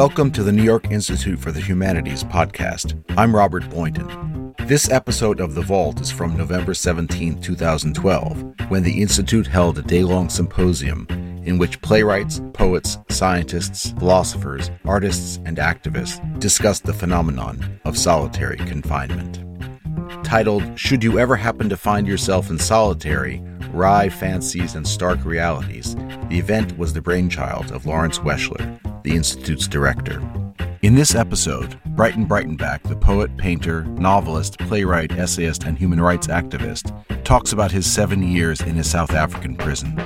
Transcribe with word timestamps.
Welcome 0.00 0.30
to 0.30 0.42
the 0.42 0.50
New 0.50 0.62
York 0.62 0.90
Institute 0.90 1.38
for 1.38 1.52
the 1.52 1.60
Humanities 1.60 2.24
podcast. 2.24 2.98
I'm 3.18 3.36
Robert 3.36 3.68
Boynton. 3.68 4.54
This 4.60 4.88
episode 4.88 5.40
of 5.40 5.54
The 5.54 5.60
Vault 5.60 6.00
is 6.00 6.10
from 6.10 6.38
November 6.38 6.72
17, 6.72 7.38
2012, 7.42 8.70
when 8.70 8.82
the 8.82 9.02
Institute 9.02 9.46
held 9.46 9.76
a 9.76 9.82
day 9.82 10.02
long 10.02 10.30
symposium 10.30 11.06
in 11.44 11.58
which 11.58 11.82
playwrights, 11.82 12.40
poets, 12.54 12.96
scientists, 13.10 13.90
philosophers, 13.98 14.70
artists, 14.86 15.38
and 15.44 15.58
activists 15.58 16.40
discussed 16.40 16.84
the 16.84 16.94
phenomenon 16.94 17.78
of 17.84 17.98
solitary 17.98 18.56
confinement. 18.56 19.44
Titled 20.24 20.78
Should 20.78 21.04
You 21.04 21.18
Ever 21.18 21.36
Happen 21.36 21.68
to 21.68 21.76
Find 21.76 22.06
Yourself 22.06 22.48
in 22.48 22.58
Solitary? 22.58 23.42
Wry 23.70 24.08
Fancies 24.08 24.74
and 24.74 24.88
Stark 24.88 25.22
Realities, 25.26 25.94
the 26.30 26.38
event 26.38 26.78
was 26.78 26.94
the 26.94 27.02
brainchild 27.02 27.70
of 27.70 27.84
Lawrence 27.84 28.18
Weschler, 28.20 28.80
the 29.02 29.16
Institute's 29.16 29.66
director. 29.66 30.22
In 30.82 30.94
this 30.94 31.14
episode, 31.14 31.78
Breyten 31.90 32.26
Breytenbach, 32.26 32.82
the 32.84 32.96
poet, 32.96 33.36
painter, 33.36 33.84
novelist, 33.84 34.58
playwright, 34.58 35.12
essayist, 35.12 35.64
and 35.64 35.76
human 35.76 36.00
rights 36.00 36.26
activist, 36.26 36.94
talks 37.24 37.52
about 37.52 37.70
his 37.70 37.90
seven 37.90 38.22
years 38.22 38.60
in 38.60 38.78
a 38.78 38.84
South 38.84 39.12
African 39.12 39.56
prison. 39.56 40.00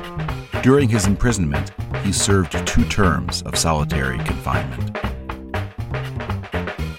During 0.62 0.88
his 0.88 1.06
imprisonment, 1.06 1.72
he 2.02 2.12
served 2.12 2.66
two 2.66 2.84
terms 2.86 3.42
of 3.42 3.56
solitary 3.56 4.18
confinement. 4.24 4.94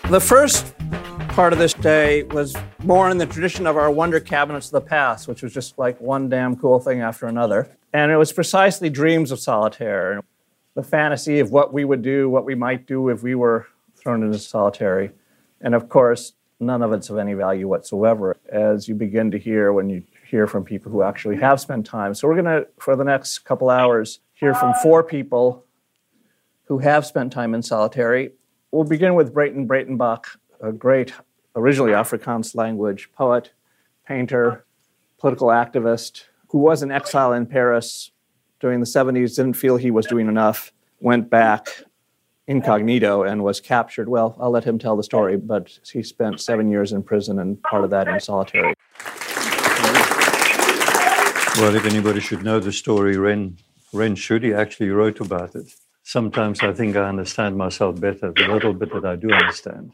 The 0.10 0.22
first 0.22 0.74
part 1.30 1.52
of 1.52 1.60
this 1.60 1.74
day 1.74 2.24
was 2.24 2.56
more 2.84 3.10
in 3.10 3.18
the 3.18 3.26
tradition 3.26 3.68
of 3.68 3.76
our 3.76 3.92
wonder 3.92 4.20
cabinets 4.20 4.68
of 4.68 4.72
the 4.72 4.82
past, 4.82 5.28
which 5.28 5.42
was 5.42 5.54
just 5.54 5.78
like 5.78 6.00
one 6.00 6.30
damn 6.30 6.56
cool 6.56 6.80
thing 6.80 7.02
after 7.02 7.26
another. 7.26 7.76
And 7.92 8.12
it 8.12 8.16
was 8.18 8.32
precisely 8.32 8.90
dreams 8.90 9.32
of 9.32 9.40
solitaire, 9.40 10.22
the 10.76 10.84
fantasy 10.84 11.40
of 11.40 11.52
what 11.52 11.74
we 11.74 11.86
would 11.86 12.02
do, 12.02 12.30
what 12.30 12.46
we 12.46 12.54
might 12.54 12.86
do 12.86 13.10
if 13.10 13.24
we 13.24 13.34
were 13.34 13.68
thrown 13.96 14.24
into 14.24 14.38
solitary. 14.38 15.12
And 15.62 15.74
of 15.74 15.90
course, 15.90 16.34
none 16.60 16.82
of 16.82 16.94
it's 16.94 17.10
of 17.10 17.18
any 17.18 17.34
value 17.34 17.68
whatsoever, 17.68 18.38
as 18.50 18.88
you 18.88 18.96
begin 18.96 19.32
to 19.32 19.40
hear 19.40 19.74
when 19.74 19.90
you 19.90 20.04
hear 20.30 20.48
from 20.48 20.64
people 20.64 20.92
who 20.92 21.02
actually 21.02 21.38
have 21.38 21.60
spent 21.60 21.86
time. 21.86 22.14
So 22.14 22.28
we're 22.28 22.42
going 22.42 22.62
to, 22.62 22.68
for 22.78 22.96
the 22.96 23.04
next 23.04 23.40
couple 23.40 23.70
hours, 23.70 24.20
hear 24.34 24.54
from 24.54 24.74
four 24.84 25.02
people 25.04 25.64
who 26.66 26.80
have 26.80 27.06
spent 27.06 27.32
time 27.32 27.54
in 27.54 27.62
solitary. 27.62 28.34
We'll 28.72 28.84
begin 28.84 29.16
with 29.16 29.34
Breyten 29.34 29.68
Breytenbach, 29.68 30.26
a 30.62 30.72
great, 30.72 31.14
originally 31.56 31.92
Afrikaans 31.92 32.56
language 32.56 33.10
poet, 33.14 33.52
painter, 34.06 34.66
political 35.20 35.48
activist, 35.48 36.26
who 36.50 36.58
was 36.58 36.84
in 36.84 36.92
exile 36.92 37.34
in 37.34 37.46
Paris 37.46 38.12
during 38.66 38.80
the 38.80 38.88
70s, 38.88 39.36
didn't 39.36 39.54
feel 39.54 39.78
he 39.78 39.92
was 39.92 40.08
doing 40.08 40.28
enough, 40.28 40.74
went 41.00 41.30
back 41.30 41.68
incognito 42.48 43.22
and 43.22 43.44
was 43.44 43.62
captured. 43.62 44.10
Well, 44.10 44.36
I'll 44.40 44.50
let 44.50 44.64
him 44.64 44.80
tell 44.80 44.98
the 44.98 45.04
story, 45.04 45.38
but 45.38 45.78
he 45.94 46.02
spent 46.02 46.42
seven 46.42 46.68
years 46.68 46.92
in 46.92 47.04
prison 47.04 47.38
and 47.38 47.62
part 47.62 47.84
of 47.84 47.92
that 47.92 48.08
in 48.08 48.20
solitary. 48.20 48.74
Well, 51.60 51.76
if 51.76 51.86
anybody 51.86 52.22
should 52.22 52.44
know 52.44 52.60
the 52.60 52.72
story, 52.72 53.18
Ren, 53.18 53.58
Ren 53.94 54.16
Schutte 54.16 54.58
actually 54.58 54.90
wrote 54.90 55.20
about 55.20 55.54
it. 55.54 55.68
Sometimes 56.02 56.62
I 56.62 56.74
think 56.74 56.96
I 56.96 57.08
understand 57.08 57.56
myself 57.56 58.02
better, 58.02 58.34
the 58.36 58.48
little 58.48 58.74
bit 58.74 58.92
that 58.94 59.06
I 59.06 59.16
do 59.16 59.30
understand 59.32 59.92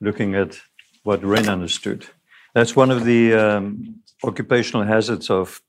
looking 0.00 0.34
at 0.34 0.58
what 1.04 1.22
Ren 1.22 1.48
understood. 1.48 2.06
That's 2.54 2.74
one 2.74 2.90
of 2.90 3.04
the 3.04 3.34
um, 3.34 4.00
occupational 4.24 4.84
hazards 4.84 5.30
of 5.30 5.62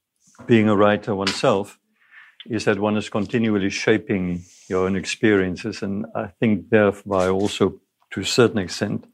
being 0.48 0.70
a 0.70 0.76
writer 0.76 1.14
oneself, 1.14 1.78
is 2.50 2.66
that 2.66 2.80
one 2.80 2.97
is 2.97 3.09
continually 3.09 3.70
shaping 3.70 4.44
your 4.67 4.86
own 4.86 4.95
experiences, 4.95 5.81
and 5.81 6.06
I 6.16 6.28
think 6.28 6.70
thereby 6.70 7.28
also, 7.28 7.80
to 8.11 8.22
a 8.22 8.25
certain 8.25 8.58
extent, 8.58 9.06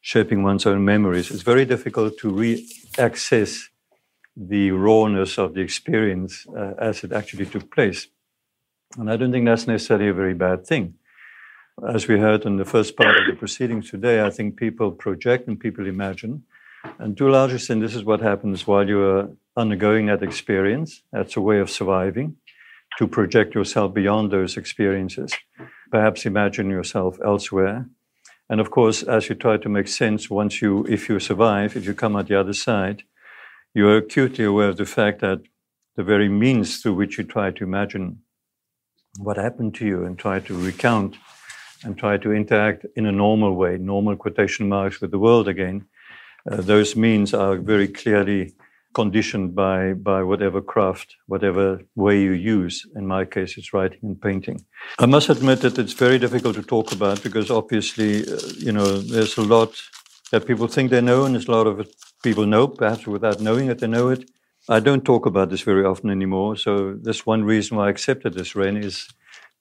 shaping 0.00 0.42
one's 0.42 0.66
own 0.66 0.84
memories. 0.84 1.30
It's 1.30 1.42
very 1.42 1.64
difficult 1.64 2.18
to 2.18 2.30
re-access 2.30 3.68
the 4.36 4.70
rawness 4.70 5.38
of 5.38 5.54
the 5.54 5.60
experience 5.60 6.46
uh, 6.56 6.74
as 6.78 7.02
it 7.02 7.12
actually 7.12 7.46
took 7.46 7.74
place. 7.74 8.06
And 8.96 9.10
I 9.10 9.16
don't 9.16 9.32
think 9.32 9.46
that's 9.46 9.66
necessarily 9.66 10.08
a 10.08 10.14
very 10.14 10.34
bad 10.34 10.66
thing. 10.66 10.94
As 11.86 12.08
we 12.08 12.18
heard 12.18 12.44
in 12.44 12.56
the 12.56 12.64
first 12.64 12.96
part 12.96 13.16
of 13.16 13.26
the 13.26 13.36
proceedings 13.36 13.90
today, 13.90 14.24
I 14.24 14.30
think 14.30 14.56
people 14.56 14.92
project 14.92 15.48
and 15.48 15.58
people 15.58 15.86
imagine. 15.86 16.44
And 16.98 17.16
to 17.16 17.28
a 17.28 17.30
large 17.30 17.52
extent, 17.52 17.80
this 17.82 17.94
is 17.94 18.04
what 18.04 18.20
happens 18.20 18.66
while 18.66 18.88
you 18.88 19.02
are 19.02 19.30
undergoing 19.56 20.06
that 20.06 20.22
experience. 20.22 21.02
That's 21.12 21.36
a 21.36 21.40
way 21.40 21.58
of 21.58 21.70
surviving, 21.70 22.36
to 22.96 23.06
project 23.06 23.54
yourself 23.54 23.94
beyond 23.94 24.30
those 24.30 24.56
experiences, 24.56 25.32
perhaps 25.90 26.26
imagine 26.26 26.70
yourself 26.70 27.18
elsewhere. 27.24 27.86
And 28.50 28.60
of 28.60 28.70
course, 28.70 29.02
as 29.02 29.28
you 29.28 29.34
try 29.34 29.58
to 29.58 29.68
make 29.68 29.88
sense, 29.88 30.30
once 30.30 30.62
you, 30.62 30.84
if 30.88 31.08
you 31.08 31.20
survive, 31.20 31.76
if 31.76 31.84
you 31.84 31.94
come 31.94 32.16
out 32.16 32.28
the 32.28 32.40
other 32.40 32.54
side, 32.54 33.02
you 33.74 33.88
are 33.88 33.98
acutely 33.98 34.44
aware 34.44 34.70
of 34.70 34.78
the 34.78 34.86
fact 34.86 35.20
that 35.20 35.42
the 35.96 36.02
very 36.02 36.28
means 36.28 36.78
through 36.78 36.94
which 36.94 37.18
you 37.18 37.24
try 37.24 37.50
to 37.50 37.64
imagine 37.64 38.20
what 39.18 39.36
happened 39.36 39.74
to 39.74 39.86
you 39.86 40.04
and 40.04 40.18
try 40.18 40.38
to 40.40 40.56
recount 40.56 41.16
and 41.84 41.98
try 41.98 42.16
to 42.16 42.32
interact 42.32 42.86
in 42.96 43.06
a 43.06 43.12
normal 43.12 43.54
way, 43.54 43.76
normal 43.78 44.16
quotation 44.16 44.68
marks 44.68 45.00
with 45.00 45.10
the 45.10 45.18
world 45.18 45.48
again, 45.48 45.86
uh, 46.50 46.56
those 46.56 46.96
means 46.96 47.34
are 47.34 47.56
very 47.56 47.88
clearly 47.88 48.54
conditioned 48.94 49.54
by, 49.54 49.92
by 49.92 50.22
whatever 50.22 50.60
craft, 50.60 51.16
whatever 51.26 51.80
way 51.94 52.20
you 52.20 52.32
use. 52.32 52.86
In 52.96 53.06
my 53.06 53.24
case, 53.24 53.58
it's 53.58 53.72
writing 53.72 54.00
and 54.02 54.20
painting. 54.20 54.64
I 54.98 55.06
must 55.06 55.28
admit 55.28 55.60
that 55.60 55.78
it's 55.78 55.92
very 55.92 56.18
difficult 56.18 56.56
to 56.56 56.62
talk 56.62 56.92
about 56.92 57.22
because 57.22 57.50
obviously, 57.50 58.22
uh, 58.22 58.38
you 58.58 58.72
know, 58.72 58.98
there's 58.98 59.36
a 59.36 59.42
lot 59.42 59.80
that 60.32 60.46
people 60.46 60.66
think 60.66 60.90
they 60.90 61.00
know, 61.00 61.24
and 61.24 61.34
there's 61.34 61.48
a 61.48 61.52
lot 61.52 61.66
of 61.66 61.88
people 62.22 62.46
know, 62.46 62.68
perhaps 62.68 63.06
without 63.06 63.40
knowing 63.40 63.68
it, 63.68 63.78
they 63.78 63.86
know 63.86 64.08
it. 64.08 64.28
I 64.68 64.80
don't 64.80 65.04
talk 65.04 65.26
about 65.26 65.48
this 65.50 65.62
very 65.62 65.84
often 65.84 66.10
anymore. 66.10 66.56
So 66.56 66.94
that's 67.02 67.24
one 67.24 67.44
reason 67.44 67.76
why 67.76 67.86
I 67.86 67.90
accepted 67.90 68.34
this, 68.34 68.54
Ren, 68.54 68.76
is 68.76 69.08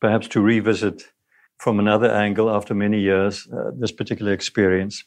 perhaps 0.01 0.27
to 0.29 0.41
revisit 0.41 1.03
from 1.59 1.79
another 1.79 2.11
angle 2.11 2.49
after 2.49 2.73
many 2.73 2.99
years 2.99 3.47
uh, 3.51 3.71
this 3.79 3.91
particular 3.91 4.33
experience 4.33 5.03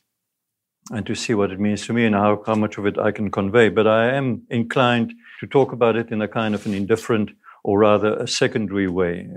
and 0.90 1.06
to 1.06 1.14
see 1.14 1.34
what 1.34 1.52
it 1.52 1.60
means 1.60 1.86
to 1.86 1.92
me 1.92 2.04
and 2.04 2.14
how, 2.14 2.42
how 2.44 2.54
much 2.54 2.76
of 2.76 2.86
it 2.86 2.98
I 2.98 3.12
can 3.12 3.30
convey. 3.30 3.68
But 3.68 3.86
I 3.86 4.14
am 4.14 4.42
inclined 4.50 5.14
to 5.40 5.46
talk 5.46 5.72
about 5.72 5.96
it 5.96 6.10
in 6.10 6.20
a 6.20 6.28
kind 6.28 6.54
of 6.54 6.66
an 6.66 6.74
indifferent 6.74 7.30
or 7.62 7.78
rather 7.78 8.14
a 8.14 8.26
secondary 8.26 8.88
way. 8.88 9.28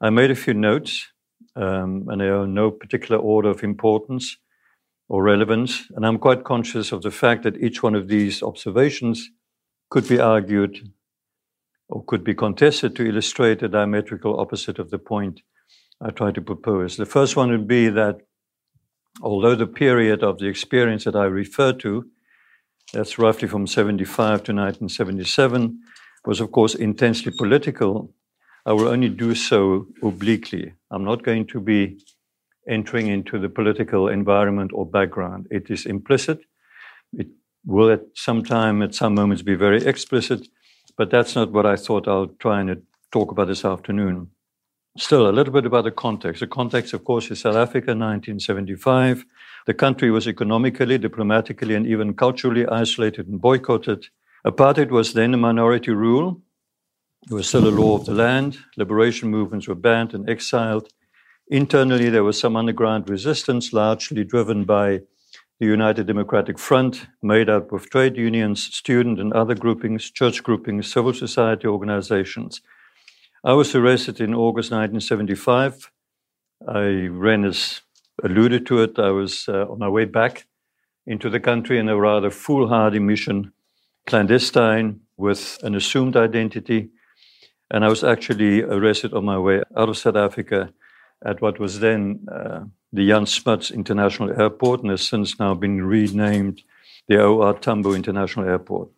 I 0.00 0.10
made 0.10 0.30
a 0.30 0.34
few 0.34 0.54
notes, 0.54 1.08
um, 1.56 2.06
and 2.08 2.20
they 2.20 2.28
are 2.28 2.46
no 2.46 2.70
particular 2.70 3.20
order 3.20 3.48
of 3.48 3.64
importance 3.64 4.36
or 5.08 5.22
relevance. 5.22 5.86
And 5.96 6.06
I'm 6.06 6.18
quite 6.18 6.44
conscious 6.44 6.92
of 6.92 7.02
the 7.02 7.10
fact 7.10 7.42
that 7.44 7.56
each 7.56 7.82
one 7.82 7.94
of 7.94 8.08
these 8.08 8.42
observations 8.42 9.30
could 9.88 10.06
be 10.06 10.20
argued 10.20 10.92
or 11.88 12.04
could 12.04 12.22
be 12.22 12.34
contested 12.34 12.94
to 12.96 13.06
illustrate 13.06 13.62
a 13.62 13.68
diametrical 13.68 14.38
opposite 14.38 14.78
of 14.78 14.90
the 14.90 14.98
point 14.98 15.40
I 16.00 16.10
try 16.10 16.30
to 16.30 16.40
propose. 16.40 16.96
The 16.96 17.06
first 17.06 17.36
one 17.36 17.50
would 17.50 17.66
be 17.66 17.88
that 17.88 18.20
although 19.22 19.54
the 19.54 19.66
period 19.66 20.22
of 20.22 20.38
the 20.38 20.46
experience 20.46 21.04
that 21.04 21.16
I 21.16 21.24
refer 21.24 21.72
to, 21.74 22.06
that's 22.92 23.18
roughly 23.18 23.48
from 23.48 23.66
75 23.66 24.14
to 24.44 24.52
1977, 24.52 25.80
was 26.24 26.40
of 26.40 26.52
course 26.52 26.74
intensely 26.74 27.32
political, 27.36 28.12
I 28.66 28.72
will 28.72 28.88
only 28.88 29.08
do 29.08 29.34
so 29.34 29.86
obliquely. 30.02 30.74
I'm 30.90 31.04
not 31.04 31.22
going 31.22 31.46
to 31.48 31.60
be 31.60 31.98
entering 32.68 33.06
into 33.06 33.38
the 33.38 33.48
political 33.48 34.08
environment 34.08 34.70
or 34.74 34.84
background. 34.84 35.46
It 35.50 35.70
is 35.70 35.86
implicit. 35.86 36.40
It 37.12 37.28
will 37.64 37.90
at 37.90 38.02
some 38.14 38.44
time, 38.44 38.82
at 38.82 38.94
some 38.94 39.14
moments, 39.14 39.42
be 39.42 39.54
very 39.54 39.84
explicit, 39.84 40.46
but 40.96 41.10
that's 41.10 41.34
not 41.34 41.52
what 41.52 41.66
I 41.66 41.76
thought 41.76 42.06
I'll 42.06 42.26
try 42.26 42.60
and 42.60 42.82
talk 43.12 43.30
about 43.30 43.48
this 43.48 43.64
afternoon. 43.64 44.30
Still, 44.98 45.28
a 45.28 45.30
little 45.30 45.52
bit 45.52 45.66
about 45.66 45.84
the 45.84 45.92
context. 45.92 46.40
The 46.40 46.48
context, 46.48 46.92
of 46.94 47.04
course, 47.04 47.30
is 47.30 47.40
South 47.40 47.54
Africa, 47.54 47.92
1975. 47.92 49.24
The 49.66 49.74
country 49.74 50.10
was 50.10 50.26
economically, 50.26 50.98
diplomatically, 50.98 51.76
and 51.76 51.86
even 51.86 52.14
culturally 52.14 52.66
isolated 52.66 53.28
and 53.28 53.40
boycotted. 53.40 54.06
Apartheid 54.44 54.90
was 54.90 55.12
then 55.12 55.32
a 55.32 55.36
minority 55.36 55.92
rule. 55.92 56.42
It 57.30 57.34
was 57.34 57.48
still 57.48 57.68
a 57.68 57.70
law 57.70 57.96
of 57.96 58.06
the 58.06 58.14
land. 58.14 58.58
Liberation 58.76 59.30
movements 59.30 59.68
were 59.68 59.76
banned 59.76 60.12
and 60.12 60.28
exiled. 60.28 60.88
Internally, 61.48 62.08
there 62.08 62.24
was 62.24 62.40
some 62.40 62.56
underground 62.56 63.08
resistance, 63.08 63.72
largely 63.72 64.24
driven 64.24 64.64
by 64.64 65.02
the 65.60 65.66
United 65.66 66.06
Democratic 66.06 66.58
Front, 66.58 67.06
made 67.22 67.48
up 67.48 67.70
of 67.70 67.90
trade 67.90 68.16
unions, 68.16 68.74
student 68.74 69.20
and 69.20 69.32
other 69.34 69.54
groupings, 69.54 70.10
church 70.10 70.42
groupings, 70.42 70.90
civil 70.90 71.12
society 71.12 71.68
organizations. 71.68 72.60
I 73.42 73.54
was 73.54 73.74
arrested 73.74 74.20
in 74.20 74.34
August 74.34 74.70
1975. 74.70 75.90
I 76.68 77.06
ran 77.10 77.46
as 77.46 77.80
alluded 78.22 78.66
to 78.66 78.82
it. 78.82 78.98
I 78.98 79.12
was 79.12 79.48
uh, 79.48 79.64
on 79.66 79.78
my 79.78 79.88
way 79.88 80.04
back 80.04 80.46
into 81.06 81.30
the 81.30 81.40
country 81.40 81.78
in 81.78 81.88
a 81.88 81.98
rather 81.98 82.30
foolhardy 82.30 82.98
mission, 82.98 83.54
clandestine 84.06 85.00
with 85.16 85.58
an 85.62 85.74
assumed 85.74 86.18
identity. 86.18 86.90
And 87.70 87.82
I 87.82 87.88
was 87.88 88.04
actually 88.04 88.60
arrested 88.62 89.14
on 89.14 89.24
my 89.24 89.38
way 89.38 89.62
out 89.74 89.88
of 89.88 89.96
South 89.96 90.16
Africa 90.16 90.74
at 91.24 91.40
what 91.40 91.58
was 91.58 91.80
then 91.80 92.26
uh, 92.30 92.64
the 92.92 93.08
Jan 93.08 93.24
Smuts 93.24 93.70
International 93.70 94.38
Airport 94.38 94.82
and 94.82 94.90
has 94.90 95.08
since 95.08 95.38
now 95.38 95.54
been 95.54 95.82
renamed 95.82 96.60
the 97.08 97.24
OR 97.24 97.54
Tambo 97.54 97.94
International 97.94 98.46
Airport. 98.46 98.90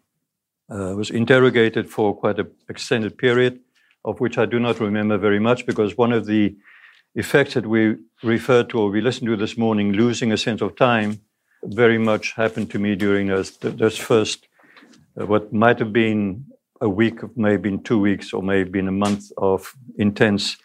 Uh, 0.68 0.94
was 0.96 1.10
interrogated 1.10 1.88
for 1.88 2.16
quite 2.16 2.40
an 2.40 2.50
extended 2.68 3.16
period, 3.16 3.60
of 4.04 4.20
which 4.20 4.38
I 4.38 4.46
do 4.46 4.58
not 4.58 4.81
remember 4.81 5.19
very 5.19 5.38
much 5.38 5.66
because 5.66 5.96
one 5.96 6.12
of 6.12 6.26
the 6.26 6.56
effects 7.14 7.54
that 7.54 7.66
we 7.66 7.96
referred 8.22 8.70
to 8.70 8.81
or 8.81 8.90
we 8.90 9.00
listened 9.00 9.28
to 9.28 9.37
this 9.37 9.56
morning, 9.56 9.93
losing 9.93 10.32
a 10.32 10.37
sense 10.37 10.62
of 10.62 10.76
time, 10.76 11.20
very 11.64 11.99
much 11.99 12.32
happened 12.32 12.70
to 12.70 12.78
me 12.78 12.96
during 12.96 13.28
those, 13.28 13.56
those 13.58 13.96
first, 13.96 14.49
uh, 15.20 15.26
what 15.26 15.52
might 15.52 15.78
have 15.78 15.93
been 15.93 16.44
a 16.81 16.88
week, 16.88 17.20
maybe 17.37 17.69
in 17.69 17.82
two 17.82 18.00
weeks, 18.00 18.32
or 18.32 18.43
maybe 18.43 18.69
been 18.70 18.88
a 18.88 18.93
month 18.93 19.31
of 19.37 19.72
intense 19.96 20.56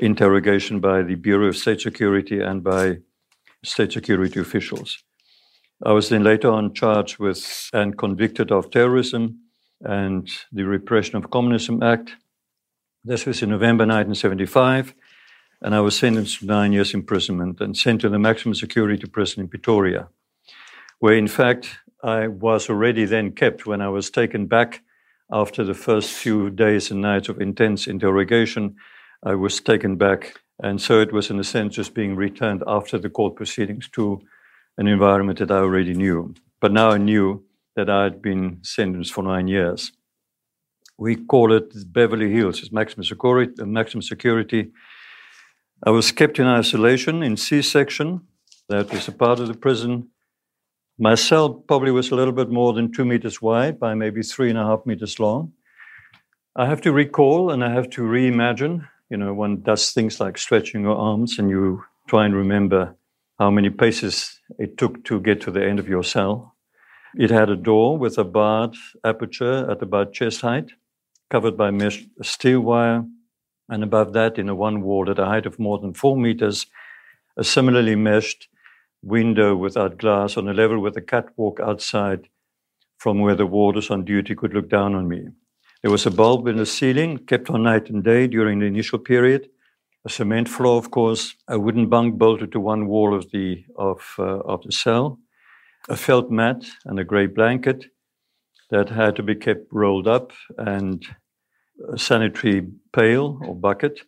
interrogation 0.00 0.80
by 0.80 1.02
the 1.02 1.14
Bureau 1.14 1.48
of 1.48 1.56
State 1.56 1.80
Security 1.80 2.40
and 2.40 2.64
by 2.64 2.98
state 3.62 3.92
security 3.92 4.40
officials. 4.40 4.98
I 5.84 5.92
was 5.92 6.08
then 6.08 6.24
later 6.24 6.50
on 6.50 6.74
charged 6.74 7.18
with 7.18 7.70
and 7.72 7.96
convicted 7.96 8.50
of 8.50 8.70
terrorism 8.70 9.40
and 9.80 10.28
the 10.52 10.64
Repression 10.64 11.16
of 11.16 11.30
Communism 11.30 11.82
Act. 11.82 12.16
This 13.02 13.24
was 13.24 13.40
in 13.40 13.48
November 13.48 13.84
1975, 13.84 14.94
and 15.62 15.74
I 15.74 15.80
was 15.80 15.96
sentenced 15.96 16.40
to 16.40 16.46
nine 16.46 16.72
years 16.72 16.92
imprisonment 16.92 17.58
and 17.58 17.74
sent 17.74 18.02
to 18.02 18.10
the 18.10 18.18
maximum 18.18 18.54
security 18.54 19.06
prison 19.06 19.40
in 19.40 19.48
Pretoria, 19.48 20.08
where 20.98 21.14
in 21.14 21.26
fact 21.26 21.78
I 22.04 22.26
was 22.26 22.68
already 22.68 23.06
then 23.06 23.32
kept 23.32 23.64
when 23.64 23.80
I 23.80 23.88
was 23.88 24.10
taken 24.10 24.44
back 24.46 24.82
after 25.32 25.64
the 25.64 25.72
first 25.72 26.12
few 26.12 26.50
days 26.50 26.90
and 26.90 27.00
nights 27.00 27.30
of 27.30 27.40
intense 27.40 27.86
interrogation 27.86 28.76
I 29.24 29.34
was 29.34 29.62
taken 29.62 29.96
back. 29.96 30.38
And 30.62 30.78
so 30.78 31.00
it 31.00 31.10
was, 31.10 31.30
in 31.30 31.40
a 31.40 31.44
sense, 31.44 31.76
just 31.76 31.94
being 31.94 32.16
returned 32.16 32.62
after 32.66 32.98
the 32.98 33.08
court 33.08 33.34
proceedings 33.34 33.88
to 33.92 34.20
an 34.76 34.88
environment 34.88 35.38
that 35.38 35.50
I 35.50 35.56
already 35.56 35.94
knew. 35.94 36.34
But 36.60 36.72
now 36.72 36.90
I 36.90 36.98
knew 36.98 37.44
that 37.76 37.88
I 37.88 38.02
had 38.04 38.20
been 38.20 38.58
sentenced 38.62 39.14
for 39.14 39.24
nine 39.24 39.48
years. 39.48 39.90
We 41.00 41.16
call 41.16 41.52
it 41.52 41.72
Beverly 41.92 42.30
Hills, 42.30 42.60
it's 42.60 42.70
maximum 42.70 43.04
security. 43.04 43.54
Uh, 43.60 43.66
maximum 43.66 44.02
security. 44.02 44.70
I 45.84 45.90
was 45.90 46.12
kept 46.12 46.38
in 46.38 46.46
isolation 46.46 47.22
in 47.22 47.36
C 47.36 47.62
section, 47.62 48.20
that 48.68 48.92
was 48.92 49.08
a 49.08 49.12
part 49.12 49.40
of 49.40 49.48
the 49.48 49.54
prison. 49.54 50.10
My 50.98 51.16
cell 51.16 51.54
probably 51.54 51.90
was 51.90 52.10
a 52.10 52.14
little 52.14 52.34
bit 52.34 52.50
more 52.50 52.72
than 52.72 52.92
two 52.92 53.04
meters 53.04 53.40
wide 53.42 53.80
by 53.80 53.94
maybe 53.94 54.22
three 54.22 54.50
and 54.50 54.58
a 54.58 54.64
half 54.64 54.86
meters 54.86 55.18
long. 55.18 55.52
I 56.54 56.66
have 56.66 56.82
to 56.82 56.92
recall 56.92 57.50
and 57.50 57.64
I 57.64 57.72
have 57.72 57.90
to 57.90 58.02
reimagine 58.02 58.86
you 59.10 59.16
know, 59.16 59.34
one 59.34 59.60
does 59.60 59.90
things 59.90 60.20
like 60.20 60.38
stretching 60.38 60.82
your 60.82 60.96
arms 60.96 61.38
and 61.38 61.50
you 61.50 61.84
try 62.08 62.24
and 62.24 62.34
remember 62.34 62.94
how 63.38 63.50
many 63.50 63.68
paces 63.68 64.40
it 64.58 64.78
took 64.78 65.04
to 65.04 65.20
get 65.20 65.40
to 65.42 65.50
the 65.50 65.64
end 65.64 65.80
of 65.80 65.88
your 65.88 66.04
cell. 66.04 66.54
It 67.16 67.30
had 67.30 67.50
a 67.50 67.56
door 67.56 67.98
with 67.98 68.18
a 68.18 68.24
barred 68.24 68.76
aperture 69.04 69.68
at 69.68 69.82
about 69.82 70.12
chest 70.12 70.42
height, 70.42 70.70
covered 71.30 71.56
by 71.56 71.70
mesh 71.70 72.04
steel 72.22 72.60
wire, 72.60 73.04
and 73.68 73.82
above 73.84 74.12
that, 74.12 74.38
in 74.38 74.48
a 74.48 74.54
one 74.54 74.82
wall 74.82 75.08
at 75.10 75.18
a 75.18 75.26
height 75.26 75.46
of 75.46 75.58
more 75.58 75.78
than 75.78 75.94
four 75.94 76.16
meters, 76.16 76.66
a 77.36 77.44
similarly 77.44 77.94
meshed 77.94 78.48
window 79.02 79.56
without 79.56 79.98
glass 79.98 80.36
on 80.36 80.48
a 80.48 80.52
level 80.52 80.80
with 80.80 80.96
a 80.96 81.00
catwalk 81.00 81.60
outside 81.60 82.28
from 82.98 83.20
where 83.20 83.36
the 83.36 83.46
warders 83.46 83.90
on 83.90 84.04
duty 84.04 84.34
could 84.34 84.52
look 84.52 84.68
down 84.68 84.94
on 84.94 85.08
me. 85.08 85.28
There 85.82 85.90
was 85.90 86.04
a 86.04 86.10
bulb 86.10 86.46
in 86.48 86.56
the 86.56 86.66
ceiling, 86.66 87.18
kept 87.18 87.48
on 87.48 87.62
night 87.62 87.88
and 87.88 88.04
day 88.04 88.26
during 88.26 88.58
the 88.58 88.66
initial 88.66 88.98
period. 88.98 89.48
A 90.04 90.10
cement 90.10 90.48
floor, 90.48 90.76
of 90.76 90.90
course, 90.90 91.34
a 91.48 91.58
wooden 91.58 91.88
bunk 91.88 92.18
bolted 92.18 92.52
to 92.52 92.60
one 92.60 92.86
wall 92.86 93.14
of 93.14 93.30
the 93.30 93.64
of 93.76 94.14
uh, 94.18 94.40
of 94.40 94.62
the 94.64 94.72
cell, 94.72 95.18
a 95.88 95.96
felt 95.96 96.30
mat 96.30 96.64
and 96.84 96.98
a 96.98 97.04
grey 97.04 97.26
blanket 97.26 97.86
that 98.70 98.88
had 98.88 99.16
to 99.16 99.22
be 99.22 99.34
kept 99.34 99.66
rolled 99.72 100.08
up, 100.08 100.32
and 100.58 101.04
a 101.92 101.98
sanitary 101.98 102.66
pail 102.92 103.38
or 103.42 103.54
bucket. 103.54 104.00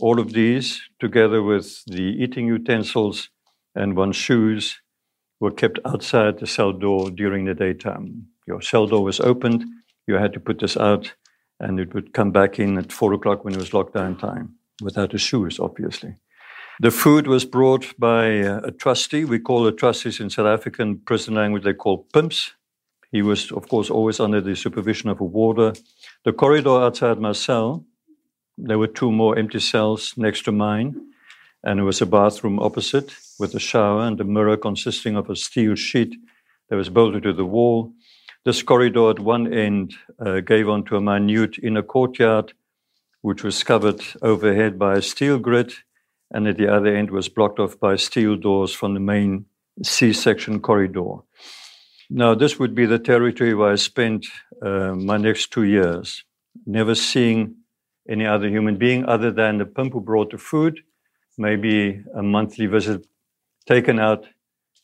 All 0.00 0.18
of 0.18 0.32
these, 0.32 0.82
together 1.00 1.42
with 1.42 1.84
the 1.86 2.02
eating 2.02 2.46
utensils 2.46 3.30
and 3.74 3.96
one's 3.96 4.16
shoes, 4.16 4.80
were 5.40 5.52
kept 5.52 5.78
outside 5.84 6.38
the 6.38 6.46
cell 6.46 6.72
door 6.72 7.10
during 7.10 7.44
the 7.44 7.54
daytime. 7.54 8.26
Your 8.46 8.60
cell 8.60 8.86
door 8.86 9.04
was 9.04 9.20
opened 9.20 9.64
you 10.06 10.14
had 10.14 10.32
to 10.34 10.40
put 10.40 10.58
this 10.58 10.76
out 10.76 11.14
and 11.60 11.80
it 11.80 11.94
would 11.94 12.12
come 12.12 12.30
back 12.30 12.58
in 12.58 12.76
at 12.78 12.92
four 12.92 13.12
o'clock 13.12 13.44
when 13.44 13.54
it 13.54 13.60
was 13.60 13.70
lockdown 13.70 14.18
time 14.18 14.54
without 14.82 15.12
the 15.12 15.18
shoes, 15.18 15.58
obviously. 15.58 16.16
The 16.80 16.90
food 16.90 17.26
was 17.28 17.44
brought 17.44 17.94
by 17.98 18.26
a 18.26 18.72
trustee. 18.72 19.24
We 19.24 19.38
call 19.38 19.62
the 19.62 19.72
trustees 19.72 20.18
in 20.18 20.30
South 20.30 20.46
African 20.46 20.98
prison 20.98 21.34
language, 21.34 21.62
they 21.62 21.72
call 21.72 22.08
pimps. 22.12 22.52
He 23.14 23.22
was, 23.22 23.40
of 23.52 23.68
course, 23.68 23.90
always 23.90 24.18
under 24.20 24.40
the 24.40 24.56
supervision 24.56 25.10
of 25.10 25.20
a 25.20 25.24
warder. 25.38 25.72
The 26.24 26.32
corridor 26.32 26.76
outside 26.84 27.18
my 27.20 27.32
cell, 27.32 27.84
there 28.58 28.78
were 28.78 28.92
two 29.00 29.12
more 29.12 29.38
empty 29.38 29.60
cells 29.60 30.14
next 30.16 30.44
to 30.44 30.52
mine, 30.52 30.88
and 31.62 31.78
there 31.78 31.86
was 31.86 32.02
a 32.02 32.06
bathroom 32.06 32.58
opposite 32.58 33.10
with 33.38 33.54
a 33.54 33.60
shower 33.60 34.02
and 34.08 34.20
a 34.20 34.24
mirror 34.24 34.56
consisting 34.56 35.16
of 35.16 35.30
a 35.30 35.36
steel 35.36 35.74
sheet 35.76 36.12
that 36.68 36.76
was 36.76 36.88
bolted 36.88 37.22
to 37.22 37.32
the 37.32 37.50
wall 37.56 37.94
this 38.44 38.62
corridor 38.62 39.08
at 39.08 39.20
one 39.20 39.50
end 39.52 39.94
uh, 40.18 40.40
gave 40.40 40.68
onto 40.68 40.96
a 40.96 41.00
minute 41.00 41.58
inner 41.62 41.82
courtyard, 41.82 42.52
which 43.22 43.42
was 43.42 43.64
covered 43.64 44.02
overhead 44.20 44.78
by 44.78 44.96
a 44.96 45.02
steel 45.02 45.38
grid, 45.38 45.72
and 46.30 46.46
at 46.46 46.58
the 46.58 46.68
other 46.68 46.94
end 46.94 47.10
was 47.10 47.30
blocked 47.30 47.58
off 47.58 47.80
by 47.80 47.96
steel 47.96 48.36
doors 48.36 48.74
from 48.74 48.92
the 48.92 49.00
main 49.00 49.46
C 49.82 50.12
section 50.12 50.60
corridor. 50.60 51.20
Now, 52.10 52.34
this 52.34 52.58
would 52.58 52.74
be 52.74 52.86
the 52.86 52.98
territory 52.98 53.54
where 53.54 53.72
I 53.72 53.76
spent 53.76 54.26
uh, 54.62 54.94
my 54.94 55.16
next 55.16 55.50
two 55.52 55.64
years, 55.64 56.24
never 56.66 56.94
seeing 56.94 57.56
any 58.08 58.26
other 58.26 58.48
human 58.48 58.76
being 58.76 59.06
other 59.06 59.30
than 59.30 59.58
the 59.58 59.66
pimp 59.66 59.94
who 59.94 60.00
brought 60.00 60.30
the 60.30 60.38
food, 60.38 60.80
maybe 61.38 62.02
a 62.14 62.22
monthly 62.22 62.66
visit 62.66 63.06
taken 63.66 63.98
out 63.98 64.26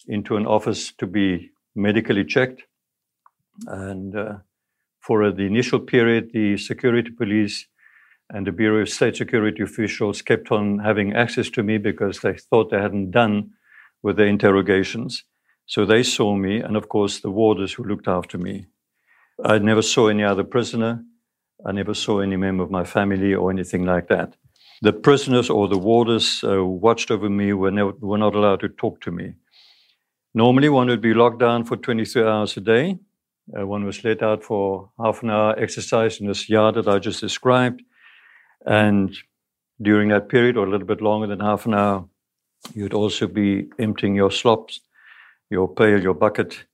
into 0.09 0.37
an 0.37 0.47
office 0.47 0.93
to 0.93 1.07
be 1.07 1.51
medically 1.75 2.25
checked 2.25 2.63
and 3.67 4.17
uh, 4.17 4.39
for 5.01 5.31
the 5.33 5.45
initial 5.45 5.81
period, 5.81 6.31
the 6.33 6.57
security 6.57 7.11
police 7.11 7.67
and 8.29 8.47
the 8.47 8.53
Bureau 8.53 8.83
of 8.83 8.89
State 8.89 9.17
Security 9.17 9.63
officials 9.63 10.23
kept 10.23 10.53
on 10.53 10.79
having 10.79 11.15
access 11.15 11.51
to 11.51 11.63
me 11.63 11.79
because 11.79 12.21
they 12.21 12.35
thought 12.35 12.71
they 12.71 12.81
hadn't 12.81 13.11
done 13.11 13.51
with 14.03 14.17
the 14.17 14.25
interrogations. 14.25 15.25
So 15.71 15.87
they 15.87 16.03
saw 16.03 16.35
me, 16.35 16.59
and 16.59 16.77
of 16.77 16.89
course, 16.89 17.21
the 17.21 17.31
warders 17.31 17.73
who 17.73 17.85
looked 17.85 18.09
after 18.09 18.37
me. 18.37 18.67
I 19.45 19.59
never 19.59 19.83
saw 19.83 20.09
any 20.09 20.25
other 20.25 20.43
prisoner. 20.43 21.05
I 21.65 21.71
never 21.71 21.95
saw 21.95 22.19
any 22.19 22.37
member 22.37 22.65
of 22.65 22.73
my 22.73 22.83
family 22.83 23.35
or 23.35 23.53
anything 23.53 23.85
like 23.85 24.09
that. 24.09 24.35
The 24.83 24.93
prisoners 24.93 25.49
or 25.49 25.69
the 25.69 25.79
warders 25.79 26.43
uh, 26.43 26.65
watched 26.65 27.13
over 27.13 27.31
me 27.31 27.53
were, 27.53 27.71
never, 27.71 27.93
were 28.01 28.19
not 28.19 28.35
allowed 28.35 28.59
to 28.61 28.69
talk 28.69 29.01
to 29.03 29.13
me. 29.13 29.35
Normally, 30.35 30.69
one 30.69 30.89
would 30.89 31.01
be 31.01 31.15
locked 31.15 31.39
down 31.39 31.63
for 31.63 31.77
23 31.77 32.25
hours 32.25 32.57
a 32.57 32.61
day. 32.61 32.99
Uh, 33.57 33.65
one 33.65 33.85
was 33.85 34.03
let 34.03 34.25
out 34.25 34.43
for 34.43 34.91
half 35.01 35.23
an 35.23 35.31
hour 35.31 35.57
exercise 35.57 36.19
in 36.19 36.27
this 36.27 36.49
yard 36.49 36.75
that 36.75 36.89
I 36.89 36.99
just 36.99 37.21
described. 37.21 37.81
And 38.67 39.17
during 39.81 40.09
that 40.09 40.29
period, 40.29 40.57
or 40.57 40.67
a 40.67 40.71
little 40.71 40.89
bit 40.89 41.01
longer 41.01 41.29
than 41.29 41.39
half 41.39 41.65
an 41.65 41.75
hour, 41.75 42.09
you'd 42.75 42.93
also 42.93 43.29
be 43.29 43.69
emptying 43.79 44.17
your 44.17 44.33
slops, 44.33 44.81
your 45.51 45.69
pail, 45.73 46.01
your 46.01 46.15
bucket, 46.15 46.65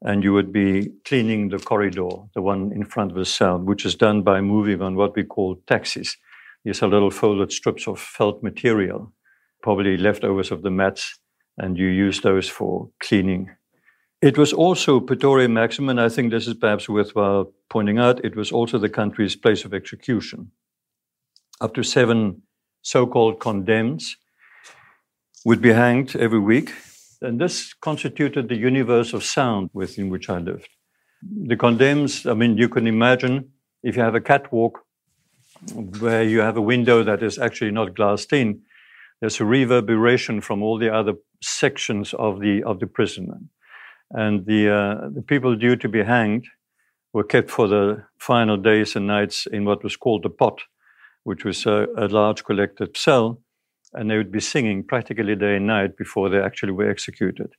and 0.00 0.24
you 0.24 0.32
would 0.32 0.52
be 0.52 0.90
cleaning 1.04 1.48
the 1.48 1.58
corridor, 1.58 2.08
the 2.34 2.42
one 2.42 2.72
in 2.72 2.84
front 2.84 3.12
of 3.12 3.16
the 3.16 3.24
cell, 3.24 3.58
which 3.58 3.84
is 3.84 3.94
done 3.94 4.22
by 4.22 4.40
moving 4.40 4.82
on 4.82 4.96
what 4.96 5.14
we 5.14 5.22
call 5.22 5.56
taxis. 5.66 6.16
These 6.64 6.82
are 6.82 6.88
little 6.88 7.10
folded 7.10 7.52
strips 7.52 7.86
of 7.86 8.00
felt 8.00 8.42
material, 8.42 9.12
probably 9.62 9.96
leftovers 9.96 10.50
of 10.50 10.62
the 10.62 10.70
mats, 10.70 11.18
and 11.58 11.78
you 11.78 11.86
use 11.86 12.20
those 12.20 12.48
for 12.48 12.90
cleaning 12.98 13.50
it 14.22 14.38
was 14.38 14.52
also 14.52 15.00
Pretoria 15.00 15.48
Maximum, 15.48 15.88
and 15.90 16.00
I 16.00 16.08
think 16.08 16.30
this 16.30 16.46
is 16.46 16.54
perhaps 16.54 16.88
worthwhile 16.88 17.52
pointing 17.68 17.98
out, 17.98 18.24
it 18.24 18.36
was 18.36 18.52
also 18.52 18.78
the 18.78 18.88
country's 18.88 19.34
place 19.34 19.64
of 19.64 19.74
execution. 19.74 20.52
Up 21.60 21.74
to 21.74 21.82
seven 21.82 22.42
so 22.82 23.04
called 23.04 23.40
condemns 23.40 24.16
would 25.44 25.60
be 25.60 25.72
hanged 25.72 26.14
every 26.14 26.38
week, 26.38 26.72
and 27.22 27.40
this 27.40 27.74
constituted 27.74 28.48
the 28.48 28.56
universe 28.56 29.12
of 29.12 29.24
sound 29.24 29.70
within 29.72 30.10
which 30.10 30.28
I 30.28 30.38
lived. 30.38 30.68
The 31.22 31.56
condemns, 31.56 32.26
I 32.26 32.34
mean, 32.34 32.56
you 32.56 32.68
can 32.68 32.86
imagine 32.86 33.50
if 33.82 33.96
you 33.96 34.02
have 34.02 34.14
a 34.14 34.20
catwalk 34.20 34.80
where 36.00 36.22
you 36.22 36.40
have 36.40 36.56
a 36.56 36.60
window 36.60 37.04
that 37.04 37.22
is 37.22 37.38
actually 37.38 37.70
not 37.70 37.94
glassed 37.94 38.32
in, 38.32 38.62
there's 39.20 39.40
a 39.40 39.44
reverberation 39.44 40.40
from 40.40 40.62
all 40.62 40.78
the 40.78 40.92
other 40.92 41.14
sections 41.40 42.12
of 42.14 42.40
the, 42.40 42.62
of 42.64 42.80
the 42.80 42.86
prison 42.86 43.50
and 44.12 44.46
the 44.46 44.70
uh, 44.70 45.08
the 45.14 45.22
people 45.22 45.56
due 45.56 45.76
to 45.76 45.88
be 45.88 46.02
hanged 46.02 46.46
were 47.12 47.24
kept 47.24 47.50
for 47.50 47.66
the 47.68 48.04
final 48.18 48.56
days 48.56 48.96
and 48.96 49.06
nights 49.06 49.46
in 49.46 49.64
what 49.64 49.82
was 49.82 49.96
called 49.96 50.22
the 50.22 50.30
pot, 50.30 50.60
which 51.24 51.44
was 51.44 51.66
a, 51.66 51.86
a 51.96 52.08
large 52.08 52.44
collective 52.44 52.96
cell 52.96 53.40
and 53.94 54.10
they 54.10 54.16
would 54.16 54.32
be 54.32 54.40
singing 54.40 54.84
practically 54.84 55.34
day 55.36 55.56
and 55.56 55.66
night 55.66 55.96
before 55.96 56.28
they 56.28 56.40
actually 56.40 56.72
were 56.72 56.90
executed. 56.90 57.52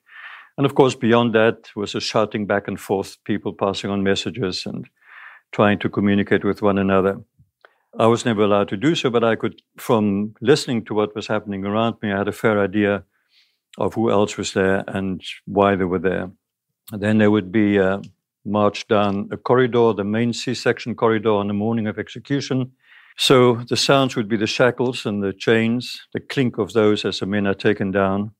And 0.57 0.65
of 0.65 0.75
course, 0.75 0.95
beyond 0.95 1.33
that 1.33 1.69
was 1.75 1.95
a 1.95 1.99
shouting 2.01 2.45
back 2.45 2.67
and 2.67 2.79
forth, 2.79 3.17
people 3.23 3.53
passing 3.53 3.89
on 3.89 4.03
messages 4.03 4.65
and 4.65 4.87
trying 5.51 5.79
to 5.79 5.89
communicate 5.89 6.43
with 6.43 6.61
one 6.61 6.77
another. 6.77 7.21
I 7.97 8.07
was 8.07 8.25
never 8.25 8.43
allowed 8.43 8.69
to 8.69 8.77
do 8.77 8.95
so, 8.95 9.09
but 9.09 9.23
I 9.23 9.35
could, 9.35 9.61
from 9.77 10.33
listening 10.41 10.85
to 10.85 10.93
what 10.93 11.15
was 11.15 11.27
happening 11.27 11.65
around 11.65 11.95
me, 12.01 12.11
I 12.11 12.17
had 12.17 12.27
a 12.27 12.31
fair 12.31 12.59
idea 12.59 13.03
of 13.77 13.93
who 13.93 14.11
else 14.11 14.37
was 14.37 14.53
there 14.53 14.83
and 14.87 15.21
why 15.45 15.75
they 15.75 15.85
were 15.85 15.99
there. 15.99 16.31
And 16.91 17.01
then 17.01 17.17
there 17.19 17.31
would 17.31 17.51
be 17.51 17.77
a 17.77 18.01
march 18.45 18.87
down 18.87 19.29
a 19.31 19.37
corridor, 19.37 19.93
the 19.93 20.03
main 20.03 20.33
C 20.33 20.53
section 20.53 20.95
corridor 20.95 21.31
on 21.31 21.47
the 21.47 21.53
morning 21.53 21.87
of 21.87 21.97
execution. 21.97 22.71
So 23.17 23.61
the 23.69 23.77
sounds 23.77 24.15
would 24.15 24.27
be 24.27 24.37
the 24.37 24.47
shackles 24.47 25.05
and 25.05 25.23
the 25.23 25.33
chains, 25.33 26.01
the 26.13 26.19
clink 26.19 26.57
of 26.57 26.73
those 26.73 27.05
as 27.05 27.19
the 27.19 27.25
men 27.25 27.47
are 27.47 27.53
taken 27.53 27.91
down, 27.91 28.31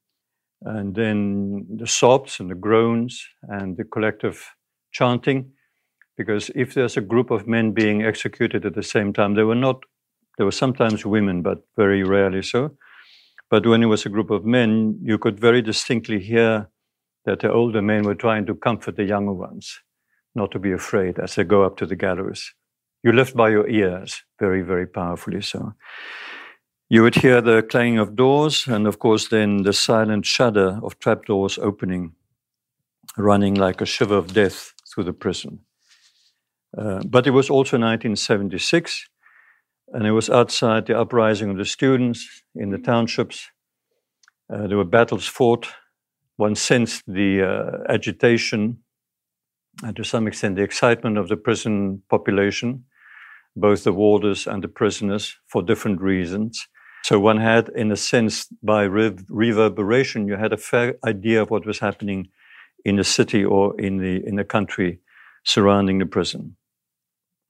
and 0.61 0.95
then 0.95 1.67
the 1.77 1.87
sobs 1.87 2.39
and 2.39 2.49
the 2.49 2.55
groans 2.55 3.23
and 3.43 3.77
the 3.77 3.83
collective 3.83 4.49
chanting. 4.91 5.51
Because 6.17 6.51
if 6.55 6.73
there's 6.73 6.97
a 6.97 7.01
group 7.01 7.31
of 7.31 7.47
men 7.47 7.71
being 7.71 8.03
executed 8.03 8.65
at 8.65 8.75
the 8.75 8.83
same 8.83 9.13
time, 9.13 9.35
they 9.35 9.43
were 9.43 9.55
not, 9.55 9.83
there 10.37 10.45
were 10.45 10.51
sometimes 10.51 11.05
women, 11.05 11.41
but 11.41 11.63
very 11.75 12.03
rarely 12.03 12.41
so. 12.41 12.77
But 13.49 13.67
when 13.67 13.83
it 13.83 13.87
was 13.87 14.05
a 14.05 14.09
group 14.09 14.31
of 14.31 14.45
men, 14.45 14.99
you 15.03 15.17
could 15.17 15.39
very 15.39 15.61
distinctly 15.61 16.19
hear 16.19 16.69
that 17.25 17.39
the 17.39 17.51
older 17.51 17.81
men 17.81 18.03
were 18.03 18.15
trying 18.15 18.45
to 18.47 18.55
comfort 18.55 18.95
the 18.95 19.05
younger 19.05 19.33
ones, 19.33 19.81
not 20.35 20.51
to 20.51 20.59
be 20.59 20.71
afraid 20.71 21.19
as 21.19 21.35
they 21.35 21.43
go 21.43 21.63
up 21.63 21.77
to 21.77 21.85
the 21.85 21.95
gallows. 21.95 22.53
You 23.03 23.11
lift 23.11 23.35
by 23.35 23.49
your 23.49 23.67
ears, 23.67 24.23
very, 24.39 24.61
very 24.61 24.87
powerfully 24.87 25.41
so. 25.41 25.73
You 26.89 27.01
would 27.01 27.15
hear 27.15 27.41
the 27.41 27.61
clanging 27.61 27.99
of 27.99 28.15
doors, 28.15 28.67
and 28.67 28.87
of 28.87 28.99
course, 28.99 29.27
then 29.27 29.63
the 29.63 29.73
silent 29.73 30.25
shudder 30.25 30.79
of 30.83 30.99
trapdoors 30.99 31.57
opening, 31.57 32.13
running 33.17 33.55
like 33.55 33.81
a 33.81 33.85
shiver 33.85 34.15
of 34.15 34.33
death 34.33 34.73
through 34.87 35.05
the 35.05 35.13
prison. 35.13 35.59
Uh, 36.77 37.01
but 37.05 37.27
it 37.27 37.31
was 37.31 37.49
also 37.49 37.77
1976, 37.77 39.07
and 39.93 40.07
it 40.07 40.11
was 40.11 40.29
outside 40.29 40.85
the 40.85 40.97
uprising 40.97 41.49
of 41.49 41.57
the 41.57 41.65
students 41.65 42.43
in 42.55 42.69
the 42.69 42.77
townships. 42.77 43.49
Uh, 44.51 44.67
there 44.67 44.77
were 44.77 44.85
battles 44.85 45.27
fought. 45.27 45.67
One 46.37 46.55
sensed 46.55 47.03
the 47.07 47.41
uh, 47.41 47.91
agitation 47.91 48.83
and 49.81 49.95
to 49.95 50.03
some 50.03 50.27
extent 50.27 50.55
the 50.55 50.63
excitement 50.63 51.17
of 51.17 51.29
the 51.29 51.37
prison 51.37 52.01
population, 52.09 52.85
both 53.55 53.83
the 53.83 53.93
warders 53.93 54.47
and 54.47 54.63
the 54.63 54.67
prisoners, 54.67 55.37
for 55.47 55.61
different 55.61 56.01
reasons. 56.01 56.67
So 57.03 57.19
one 57.19 57.37
had, 57.37 57.69
in 57.75 57.91
a 57.91 57.97
sense, 57.97 58.47
by 58.63 58.83
reverberation, 58.83 60.27
you 60.27 60.37
had 60.37 60.53
a 60.53 60.57
fair 60.57 60.95
idea 61.05 61.41
of 61.41 61.51
what 61.51 61.65
was 61.65 61.79
happening 61.79 62.29
in 62.85 62.95
the 62.95 63.03
city 63.03 63.43
or 63.43 63.79
in 63.79 63.97
the 63.97 64.25
in 64.25 64.35
the 64.35 64.43
country 64.43 64.99
surrounding 65.43 65.99
the 65.99 66.05
prison. 66.05 66.55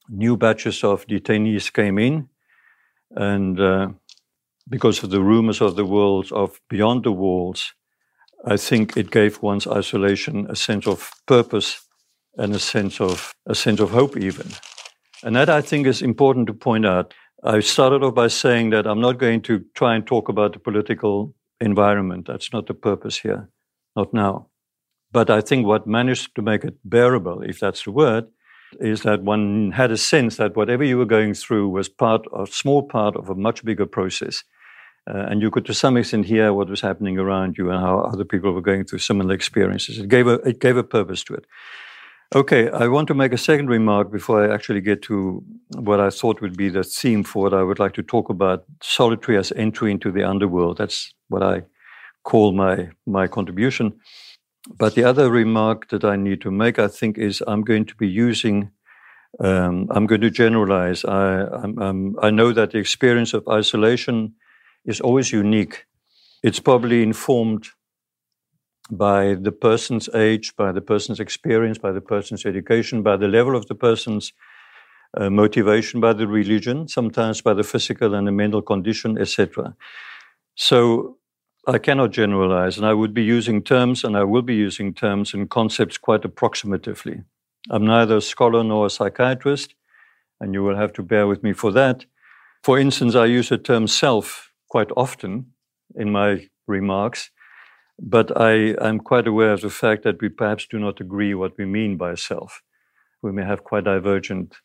New 0.09 0.37
batches 0.37 0.83
of 0.83 1.05
detainees 1.07 1.71
came 1.71 1.99
in, 1.99 2.29
and 3.11 3.59
uh, 3.59 3.89
because 4.67 5.03
of 5.03 5.09
the 5.09 5.21
rumors 5.21 5.61
of 5.61 5.75
the 5.75 5.85
world 5.85 6.31
of 6.31 6.59
beyond 6.69 7.03
the 7.03 7.11
walls, 7.11 7.73
I 8.45 8.57
think 8.57 8.97
it 8.97 9.11
gave 9.11 9.41
one's 9.41 9.67
isolation 9.67 10.47
a 10.49 10.55
sense 10.55 10.87
of 10.87 11.11
purpose 11.25 11.87
and 12.37 12.53
a 12.55 12.59
sense 12.59 12.99
of 12.99 13.33
a 13.45 13.55
sense 13.55 13.79
of 13.79 13.91
hope 13.91 14.17
even. 14.17 14.47
And 15.23 15.35
that 15.35 15.49
I 15.49 15.61
think 15.61 15.87
is 15.87 16.01
important 16.01 16.47
to 16.47 16.53
point 16.53 16.85
out. 16.85 17.13
I 17.43 17.61
started 17.61 18.03
off 18.03 18.13
by 18.13 18.27
saying 18.27 18.71
that 18.71 18.85
I'm 18.85 19.01
not 19.01 19.17
going 19.17 19.41
to 19.43 19.63
try 19.73 19.95
and 19.95 20.05
talk 20.05 20.29
about 20.29 20.53
the 20.53 20.59
political 20.59 21.33
environment. 21.61 22.27
That's 22.27 22.51
not 22.53 22.67
the 22.67 22.73
purpose 22.73 23.17
here, 23.17 23.49
not 23.95 24.13
now. 24.13 24.47
But 25.11 25.29
I 25.29 25.41
think 25.41 25.65
what 25.65 25.87
managed 25.87 26.35
to 26.35 26.41
make 26.41 26.63
it 26.63 26.75
bearable, 26.83 27.41
if 27.41 27.59
that's 27.59 27.83
the 27.83 27.91
word, 27.91 28.25
is 28.79 29.03
that 29.03 29.23
one 29.23 29.71
had 29.71 29.91
a 29.91 29.97
sense 29.97 30.37
that 30.37 30.55
whatever 30.55 30.83
you 30.83 30.97
were 30.97 31.05
going 31.05 31.33
through 31.33 31.69
was 31.69 31.87
part, 31.87 32.25
a 32.37 32.47
small 32.47 32.83
part 32.83 33.15
of 33.15 33.29
a 33.29 33.35
much 33.35 33.63
bigger 33.63 33.85
process. 33.85 34.43
Uh, 35.07 35.25
and 35.29 35.41
you 35.41 35.51
could, 35.51 35.65
to 35.65 35.73
some 35.73 35.97
extent, 35.97 36.25
hear 36.25 36.53
what 36.53 36.69
was 36.69 36.81
happening 36.81 37.17
around 37.19 37.57
you 37.57 37.69
and 37.69 37.79
how 37.79 37.99
other 37.99 38.25
people 38.25 38.51
were 38.51 38.61
going 38.61 38.85
through 38.85 38.99
similar 38.99 39.33
experiences. 39.33 39.99
It 39.99 40.07
gave 40.07 40.27
a, 40.27 40.35
it 40.47 40.59
gave 40.59 40.77
a 40.77 40.83
purpose 40.83 41.23
to 41.25 41.33
it. 41.33 41.45
Okay, 42.35 42.67
I 42.71 42.87
want 42.87 43.07
to 43.09 43.13
make 43.13 43.31
a 43.31 43.37
second 43.37 43.67
remark 43.67 44.11
before 44.11 44.43
I 44.43 44.51
actually 44.51 44.81
get 44.81 45.03
to 45.03 45.43
what 45.75 45.99
I 45.99 46.09
thought 46.09 46.41
would 46.41 46.57
be 46.57 46.67
the 46.67 46.83
theme 46.83 47.23
for 47.23 47.43
what 47.43 47.53
I 47.53 47.61
would 47.61 47.77
like 47.77 47.93
to 47.93 48.01
talk 48.01 48.29
about 48.29 48.65
solitary 48.81 49.37
as 49.37 49.51
entry 49.55 49.91
into 49.91 50.11
the 50.11 50.23
underworld. 50.23 50.79
That's 50.79 51.13
what 51.27 51.43
I 51.43 51.61
call 52.23 52.51
my, 52.51 52.89
my 53.05 53.27
contribution. 53.27 53.93
But 54.79 54.95
the 54.95 55.03
other 55.03 55.29
remark 55.29 55.89
that 55.89 56.03
I 56.03 56.15
need 56.15 56.41
to 56.41 56.49
make, 56.49 56.79
I 56.79 56.87
think, 56.87 57.19
is 57.19 57.43
I'm 57.45 57.61
going 57.61 57.85
to 57.85 57.95
be 57.95 58.07
using, 58.07 58.71
um, 59.39 59.87
I'm 59.91 60.07
going 60.07 60.21
to 60.21 60.31
generalize. 60.31 61.05
I, 61.05 61.43
I'm, 61.43 61.77
I'm, 61.77 62.15
I 62.19 62.31
know 62.31 62.51
that 62.51 62.71
the 62.71 62.79
experience 62.79 63.35
of 63.35 63.47
isolation 63.47 64.33
is 64.85 64.99
always 64.99 65.31
unique. 65.31 65.85
It's 66.41 66.59
probably 66.59 67.03
informed 67.03 67.67
by 68.91 69.35
the 69.35 69.51
person's 69.51 70.09
age, 70.13 70.55
by 70.55 70.71
the 70.71 70.81
person's 70.81 71.19
experience, 71.19 71.77
by 71.77 71.91
the 71.91 72.01
person's 72.01 72.45
education, 72.45 73.01
by 73.01 73.17
the 73.17 73.27
level 73.27 73.55
of 73.55 73.67
the 73.67 73.75
person's 73.75 74.33
uh, 75.15 75.29
motivation, 75.29 76.01
by 76.01 76.13
the 76.13 76.27
religion, 76.27 76.87
sometimes 76.87 77.41
by 77.41 77.53
the 77.53 77.63
physical 77.63 78.13
and 78.13 78.27
the 78.27 78.31
mental 78.31 78.61
condition, 78.61 79.17
etc. 79.17 79.75
So 80.55 81.17
I 81.67 81.77
cannot 81.77 82.11
generalize, 82.11 82.77
and 82.77 82.85
I 82.85 82.93
would 82.93 83.13
be 83.13 83.23
using 83.23 83.63
terms, 83.63 84.03
and 84.03 84.17
I 84.17 84.23
will 84.23 84.41
be 84.41 84.55
using 84.55 84.93
terms 84.93 85.33
and 85.33 85.49
concepts 85.49 85.97
quite 85.97 86.23
approximatively. 86.23 87.23
I'm 87.69 87.85
neither 87.85 88.17
a 88.17 88.21
scholar 88.21 88.63
nor 88.63 88.87
a 88.87 88.89
psychiatrist, 88.89 89.75
and 90.41 90.53
you 90.53 90.63
will 90.63 90.75
have 90.75 90.91
to 90.93 91.03
bear 91.03 91.25
with 91.25 91.41
me 91.41 91.53
for 91.53 91.71
that. 91.71 92.05
For 92.63 92.77
instance, 92.77 93.15
I 93.15 93.25
use 93.25 93.49
the 93.49 93.57
term 93.57 93.87
self 93.87 94.51
quite 94.67 94.91
often 94.97 95.53
in 95.95 96.11
my 96.11 96.47
remarks 96.67 97.29
but 97.99 98.35
I, 98.39 98.75
am 98.81 98.99
quite 98.99 99.27
aware 99.27 99.53
of 99.53 99.61
the 99.61 99.69
fact 99.69 100.03
that 100.03 100.21
we 100.21 100.29
perhaps 100.29 100.67
do 100.67 100.79
not 100.79 100.99
agree 100.99 101.33
what 101.33 101.57
we 101.57 101.65
mean 101.65 101.97
by 101.97 102.15
self. 102.15 102.61
We 103.21 103.31
may 103.31 103.43
have 103.43 103.63
quite 103.63 103.85
divergent 103.85 104.55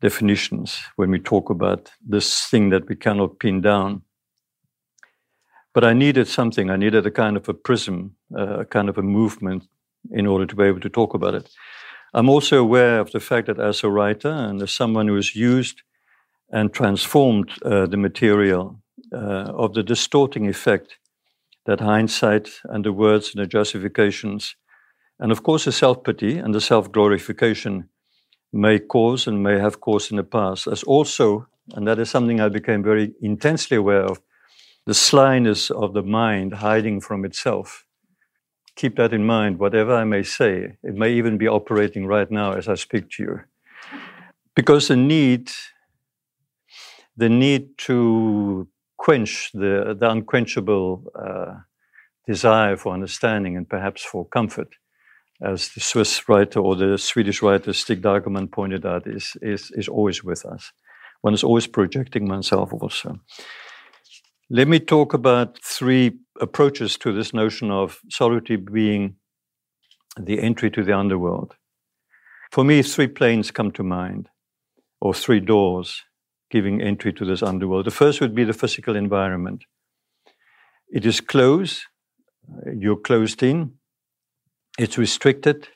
definitions 0.00 0.80
when 0.96 1.10
we 1.10 1.18
talk 1.18 1.50
about 1.50 1.90
this 2.00 2.46
thing 2.46 2.70
that 2.70 2.88
we 2.88 2.96
cannot 2.96 3.38
pin 3.40 3.60
down. 3.60 4.02
But 5.74 5.84
I 5.84 5.92
needed 5.92 6.28
something. 6.28 6.70
I 6.70 6.76
needed 6.76 7.06
a 7.06 7.10
kind 7.10 7.36
of 7.36 7.48
a 7.48 7.54
prism, 7.54 8.16
a 8.34 8.64
kind 8.64 8.88
of 8.88 8.96
a 8.96 9.02
movement 9.02 9.64
in 10.10 10.26
order 10.26 10.46
to 10.46 10.56
be 10.56 10.64
able 10.64 10.80
to 10.80 10.88
talk 10.88 11.14
about 11.14 11.34
it. 11.34 11.48
I'm 12.14 12.28
also 12.28 12.58
aware 12.58 13.00
of 13.00 13.10
the 13.10 13.20
fact 13.20 13.48
that 13.48 13.58
as 13.58 13.84
a 13.84 13.90
writer 13.90 14.30
and 14.30 14.62
as 14.62 14.72
someone 14.72 15.08
who 15.08 15.16
has 15.16 15.36
used 15.36 15.82
and 16.50 16.72
transformed 16.72 17.50
uh, 17.62 17.86
the 17.86 17.98
material, 17.98 18.80
uh, 19.12 19.52
of 19.56 19.72
the 19.72 19.82
distorting 19.82 20.48
effect 20.48 20.98
that 21.68 21.80
hindsight 21.80 22.48
and 22.64 22.82
the 22.82 22.92
words 22.94 23.34
and 23.34 23.42
the 23.42 23.46
justifications, 23.46 24.56
and 25.20 25.30
of 25.30 25.42
course 25.42 25.66
the 25.66 25.72
self 25.72 26.02
pity 26.02 26.38
and 26.38 26.54
the 26.54 26.62
self 26.62 26.90
glorification 26.90 27.90
may 28.54 28.78
cause 28.78 29.26
and 29.26 29.42
may 29.42 29.58
have 29.58 29.78
caused 29.78 30.10
in 30.10 30.16
the 30.16 30.24
past, 30.24 30.66
as 30.66 30.82
also, 30.84 31.46
and 31.74 31.86
that 31.86 31.98
is 31.98 32.08
something 32.08 32.40
I 32.40 32.48
became 32.48 32.82
very 32.82 33.12
intensely 33.20 33.76
aware 33.76 34.02
of, 34.02 34.18
the 34.86 34.94
slyness 34.94 35.70
of 35.70 35.92
the 35.92 36.02
mind 36.02 36.54
hiding 36.54 37.02
from 37.02 37.26
itself. 37.26 37.84
Keep 38.74 38.96
that 38.96 39.12
in 39.12 39.26
mind, 39.26 39.58
whatever 39.58 39.94
I 39.94 40.04
may 40.04 40.22
say. 40.22 40.78
It 40.82 40.94
may 40.94 41.12
even 41.12 41.36
be 41.36 41.48
operating 41.48 42.06
right 42.06 42.30
now 42.30 42.52
as 42.52 42.66
I 42.66 42.76
speak 42.76 43.10
to 43.10 43.22
you. 43.22 43.40
Because 44.56 44.88
the 44.88 44.96
need, 44.96 45.50
the 47.14 47.28
need 47.28 47.76
to 47.88 48.68
quench 49.08 49.50
the, 49.54 49.96
the 49.98 50.10
unquenchable 50.10 51.02
uh, 51.18 51.54
desire 52.26 52.76
for 52.76 52.92
understanding 52.92 53.56
and 53.56 53.66
perhaps 53.66 54.04
for 54.04 54.26
comfort, 54.26 54.68
as 55.40 55.70
the 55.70 55.80
Swiss 55.80 56.28
writer 56.28 56.60
or 56.60 56.76
the 56.76 56.98
Swedish 56.98 57.40
writer 57.40 57.72
Stig 57.72 58.02
Dagerman 58.02 58.52
pointed 58.52 58.84
out, 58.84 59.06
is, 59.06 59.34
is, 59.40 59.70
is 59.70 59.88
always 59.88 60.22
with 60.22 60.44
us. 60.44 60.72
One 61.22 61.32
is 61.32 61.42
always 61.42 61.66
projecting 61.66 62.28
oneself 62.28 62.70
also. 62.70 63.18
Let 64.50 64.68
me 64.68 64.78
talk 64.78 65.14
about 65.14 65.58
three 65.64 66.18
approaches 66.38 66.98
to 66.98 67.10
this 67.10 67.32
notion 67.32 67.70
of 67.70 68.00
solitude 68.10 68.70
being 68.70 69.16
the 70.20 70.38
entry 70.42 70.70
to 70.72 70.84
the 70.84 70.92
underworld. 70.92 71.54
For 72.52 72.62
me, 72.62 72.82
three 72.82 73.08
planes 73.08 73.50
come 73.52 73.70
to 73.72 73.82
mind, 73.82 74.28
or 75.00 75.14
three 75.14 75.40
doors 75.40 76.02
giving 76.50 76.80
entry 76.80 77.12
to 77.12 77.24
this 77.24 77.42
underworld. 77.42 77.86
The 77.86 77.90
first 77.90 78.20
would 78.20 78.34
be 78.34 78.44
the 78.44 78.52
physical 78.52 78.96
environment. 78.96 79.64
It 80.90 81.04
is 81.04 81.20
closed, 81.20 81.82
uh, 82.50 82.70
you're 82.72 82.96
closed 82.96 83.42
in, 83.42 83.74
it's 84.78 84.96
restricted, 84.96 85.68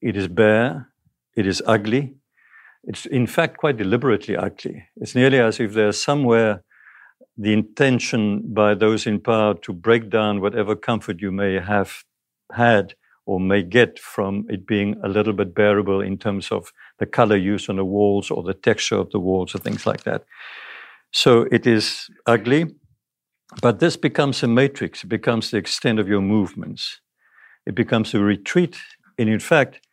it 0.00 0.16
is 0.16 0.28
bare, 0.28 0.88
it 1.36 1.46
is 1.46 1.62
ugly. 1.66 2.14
It's 2.84 3.06
in 3.06 3.26
fact 3.26 3.58
quite 3.58 3.76
deliberately 3.76 4.36
ugly. 4.36 4.84
It's 4.96 5.14
nearly 5.14 5.38
as 5.38 5.60
if 5.60 5.72
there's 5.72 6.02
somewhere 6.02 6.64
the 7.36 7.52
intention 7.52 8.52
by 8.52 8.74
those 8.74 9.06
in 9.06 9.20
power 9.20 9.54
to 9.54 9.72
break 9.72 10.10
down 10.10 10.40
whatever 10.40 10.76
comfort 10.76 11.20
you 11.20 11.32
may 11.32 11.58
have 11.60 12.04
had 12.52 12.94
or 13.26 13.40
may 13.40 13.62
get 13.62 13.98
from 13.98 14.44
it 14.48 14.66
being 14.66 14.96
a 15.04 15.08
little 15.08 15.32
bit 15.32 15.54
bearable 15.54 16.00
in 16.00 16.18
terms 16.18 16.50
of 16.50 16.72
the 16.98 17.06
color 17.06 17.36
used 17.36 17.70
on 17.70 17.76
the 17.76 17.84
walls 17.84 18.30
or 18.30 18.42
the 18.42 18.54
texture 18.54 18.96
of 18.96 19.10
the 19.10 19.20
walls 19.20 19.54
or 19.54 19.58
things 19.58 19.86
like 19.86 20.04
that. 20.04 20.24
So 21.12 21.46
it 21.52 21.66
is 21.66 22.08
ugly, 22.26 22.74
but 23.60 23.78
this 23.80 23.96
becomes 23.96 24.42
a 24.42 24.48
matrix, 24.48 25.04
it 25.04 25.08
becomes 25.08 25.50
the 25.50 25.58
extent 25.58 25.98
of 25.98 26.08
your 26.08 26.22
movements. 26.22 27.00
It 27.66 27.74
becomes 27.74 28.14
a 28.14 28.18
retreat, 28.18 28.76
and 29.18 29.28
in 29.28 29.38
fact, 29.38 29.86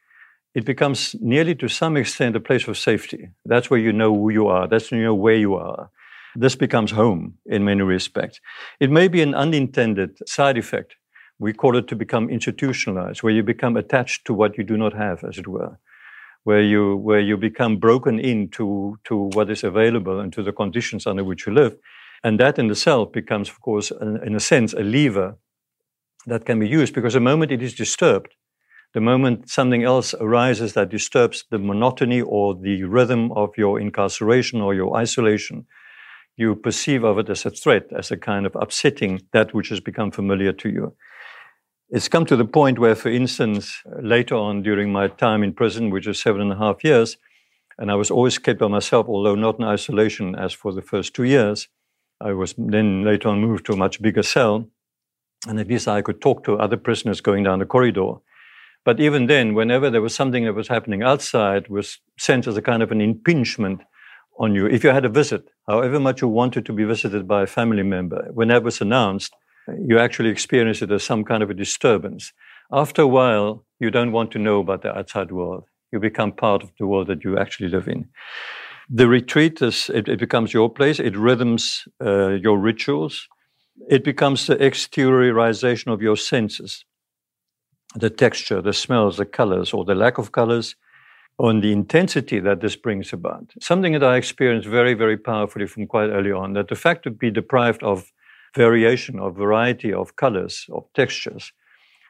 it 0.55 0.65
becomes 0.65 1.15
nearly 1.19 1.53
to 1.55 1.67
some 1.67 1.97
extent 1.97 2.35
a 2.35 2.39
place 2.39 2.67
of 2.67 2.77
safety. 2.77 3.29
That's 3.45 3.69
where 3.69 3.79
you 3.79 3.93
know 3.93 4.13
who 4.13 4.31
you 4.31 4.47
are, 4.47 4.67
that's 4.67 4.91
where 4.91 4.99
you 4.99 5.05
know 5.05 5.13
where 5.13 5.35
you 5.35 5.55
are. 5.55 5.91
This 6.35 6.55
becomes 6.55 6.91
home 6.91 7.35
in 7.45 7.65
many 7.65 7.81
respects. 7.81 8.39
It 8.79 8.89
may 8.89 9.07
be 9.07 9.21
an 9.21 9.35
unintended 9.35 10.17
side 10.27 10.57
effect 10.57 10.95
we 11.39 11.53
call 11.53 11.77
it 11.77 11.87
to 11.87 11.95
become 11.95 12.29
institutionalized, 12.29 13.23
where 13.23 13.33
you 13.33 13.43
become 13.43 13.77
attached 13.77 14.25
to 14.25 14.33
what 14.33 14.57
you 14.57 14.63
do 14.63 14.77
not 14.77 14.93
have, 14.93 15.23
as 15.23 15.37
it 15.37 15.47
were, 15.47 15.79
where 16.43 16.61
you 16.61 16.97
where 16.97 17.21
you 17.21 17.37
become 17.37 17.77
broken 17.77 18.19
into 18.19 18.97
to 19.05 19.29
what 19.33 19.49
is 19.49 19.63
available 19.63 20.19
and 20.19 20.33
to 20.33 20.43
the 20.43 20.51
conditions 20.51 21.07
under 21.07 21.23
which 21.23 21.47
you 21.47 21.53
live, 21.53 21.77
and 22.23 22.39
that 22.39 22.59
in 22.59 22.69
itself 22.69 23.11
becomes, 23.11 23.49
of 23.49 23.61
course, 23.61 23.89
an, 23.91 24.19
in 24.25 24.35
a 24.35 24.39
sense, 24.39 24.73
a 24.73 24.83
lever 24.83 25.37
that 26.25 26.45
can 26.45 26.59
be 26.59 26.67
used 26.67 26.93
because 26.93 27.13
the 27.13 27.19
moment 27.19 27.51
it 27.51 27.61
is 27.61 27.73
disturbed, 27.73 28.35
the 28.93 29.01
moment 29.01 29.49
something 29.49 29.83
else 29.83 30.13
arises 30.15 30.73
that 30.73 30.89
disturbs 30.89 31.45
the 31.51 31.59
monotony 31.59 32.21
or 32.21 32.55
the 32.55 32.83
rhythm 32.83 33.31
of 33.31 33.57
your 33.57 33.79
incarceration 33.79 34.61
or 34.61 34.73
your 34.73 34.95
isolation, 34.97 35.65
you 36.35 36.55
perceive 36.55 37.03
of 37.03 37.17
it 37.19 37.29
as 37.29 37.45
a 37.45 37.49
threat, 37.49 37.85
as 37.97 38.11
a 38.11 38.17
kind 38.17 38.45
of 38.45 38.55
upsetting 38.55 39.21
that 39.31 39.53
which 39.53 39.69
has 39.69 39.79
become 39.79 40.11
familiar 40.11 40.53
to 40.53 40.69
you. 40.69 40.95
It's 41.91 42.07
come 42.07 42.25
to 42.27 42.35
the 42.35 42.45
point 42.45 42.77
where, 42.77 42.93
for 42.93 43.09
instance, 43.09 43.81
later 43.99 44.35
on 44.35 44.61
during 44.61 44.91
my 44.91 45.07
time 45.07 45.41
in 45.41 45.53
prison, 45.53 45.89
which 45.89 46.05
was 46.05 46.21
seven 46.21 46.39
and 46.39 46.51
a 46.51 46.55
half 46.55 46.83
years, 46.83 47.17
and 47.79 47.89
I 47.89 47.95
was 47.95 48.11
always 48.11 48.37
kept 48.37 48.59
by 48.59 48.67
myself, 48.67 49.07
although 49.09 49.33
not 49.33 49.57
in 49.57 49.65
isolation 49.65 50.35
as 50.35 50.53
for 50.53 50.71
the 50.71 50.83
first 50.83 51.15
two 51.15 51.23
years. 51.23 51.67
I 52.21 52.33
was 52.33 52.53
then 52.59 53.03
later 53.03 53.29
on 53.29 53.41
moved 53.41 53.65
to 53.65 53.73
a 53.73 53.77
much 53.77 54.03
bigger 54.03 54.21
cell, 54.21 54.69
and 55.47 55.59
at 55.59 55.67
least 55.67 55.87
I 55.87 56.03
could 56.03 56.21
talk 56.21 56.43
to 56.43 56.59
other 56.59 56.77
prisoners 56.77 57.21
going 57.21 57.43
down 57.43 57.57
the 57.57 57.65
corridor. 57.65 58.17
But 58.85 58.99
even 58.99 59.25
then, 59.25 59.55
whenever 59.55 59.89
there 59.89 60.01
was 60.01 60.13
something 60.13 60.45
that 60.45 60.53
was 60.53 60.67
happening 60.67 61.01
outside, 61.01 61.69
was 61.69 61.97
sent 62.19 62.45
as 62.45 62.55
a 62.55 62.61
kind 62.61 62.83
of 62.83 62.91
an 62.91 63.01
impingement 63.01 63.81
on 64.37 64.53
you. 64.53 64.67
If 64.67 64.83
you 64.83 64.91
had 64.91 65.05
a 65.05 65.09
visit, 65.09 65.49
however 65.67 65.99
much 65.99 66.21
you 66.21 66.27
wanted 66.27 66.67
to 66.67 66.73
be 66.73 66.83
visited 66.83 67.27
by 67.27 67.41
a 67.41 67.47
family 67.47 67.83
member, 67.83 68.27
when 68.31 68.49
that 68.49 68.61
was 68.61 68.79
announced, 68.79 69.33
you 69.85 69.99
actually 69.99 70.29
experience 70.29 70.81
it 70.81 70.91
as 70.91 71.03
some 71.03 71.23
kind 71.23 71.43
of 71.43 71.49
a 71.49 71.53
disturbance. 71.53 72.33
After 72.71 73.01
a 73.01 73.07
while, 73.07 73.65
you 73.79 73.91
don't 73.91 74.11
want 74.11 74.31
to 74.31 74.39
know 74.39 74.59
about 74.59 74.81
the 74.81 74.95
outside 74.95 75.31
world. 75.31 75.65
You 75.91 75.99
become 75.99 76.31
part 76.31 76.63
of 76.63 76.71
the 76.77 76.85
world 76.85 77.07
that 77.07 77.23
you 77.23 77.37
actually 77.37 77.69
live 77.69 77.87
in. 77.87 78.09
The 78.89 79.07
retreat 79.07 79.61
is, 79.61 79.89
it, 79.93 80.07
it 80.07 80.19
becomes 80.19 80.53
your 80.53 80.69
place. 80.69 80.99
It 80.99 81.15
rhythms 81.15 81.87
uh, 82.03 82.29
your 82.29 82.57
rituals. 82.57 83.27
It 83.89 84.03
becomes 84.03 84.47
the 84.47 84.55
exteriorization 84.55 85.93
of 85.93 86.01
your 86.01 86.17
senses. 86.17 86.85
The 87.95 88.09
texture, 88.09 88.61
the 88.61 88.73
smells, 88.73 89.17
the 89.17 89.25
colors, 89.25 89.73
or 89.73 89.85
the 89.85 89.95
lack 89.95 90.17
of 90.17 90.31
colors, 90.31 90.75
on 91.39 91.61
the 91.61 91.71
intensity 91.71 92.39
that 92.39 92.61
this 92.61 92.75
brings 92.75 93.13
about. 93.13 93.51
Something 93.61 93.93
that 93.93 94.03
I 94.03 94.17
experienced 94.17 94.67
very, 94.67 94.93
very 94.93 95.17
powerfully 95.17 95.65
from 95.65 95.87
quite 95.87 96.09
early 96.09 96.31
on, 96.31 96.53
that 96.53 96.67
the 96.67 96.75
fact 96.75 97.03
to 97.03 97.11
be 97.11 97.31
deprived 97.31 97.81
of 97.81 98.11
variation 98.55 99.19
or 99.19 99.31
variety 99.31 99.93
of 99.93 100.15
colors, 100.15 100.65
of 100.71 100.85
textures, 100.93 101.51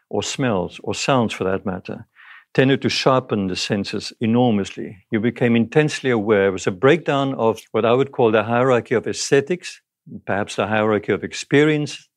or 0.09 0.23
smells, 0.23 0.79
or 0.83 0.93
sounds 0.93 1.33
for 1.33 1.43
that 1.43 1.65
matter, 1.65 2.07
tended 2.53 2.81
to 2.81 2.89
sharpen 2.89 3.47
the 3.47 3.55
senses 3.55 4.11
enormously. 4.19 4.97
You 5.11 5.19
became 5.19 5.55
intensely 5.55 6.09
aware. 6.09 6.47
It 6.47 6.51
was 6.51 6.67
a 6.67 6.71
breakdown 6.71 7.35
of 7.35 7.59
what 7.71 7.85
I 7.85 7.93
would 7.93 8.11
call 8.11 8.31
the 8.31 8.43
hierarchy 8.43 8.95
of 8.95 9.07
aesthetics, 9.07 9.81
perhaps 10.25 10.55
the 10.55 10.67
hierarchy 10.67 11.11
of 11.11 11.23
experience, 11.23 12.09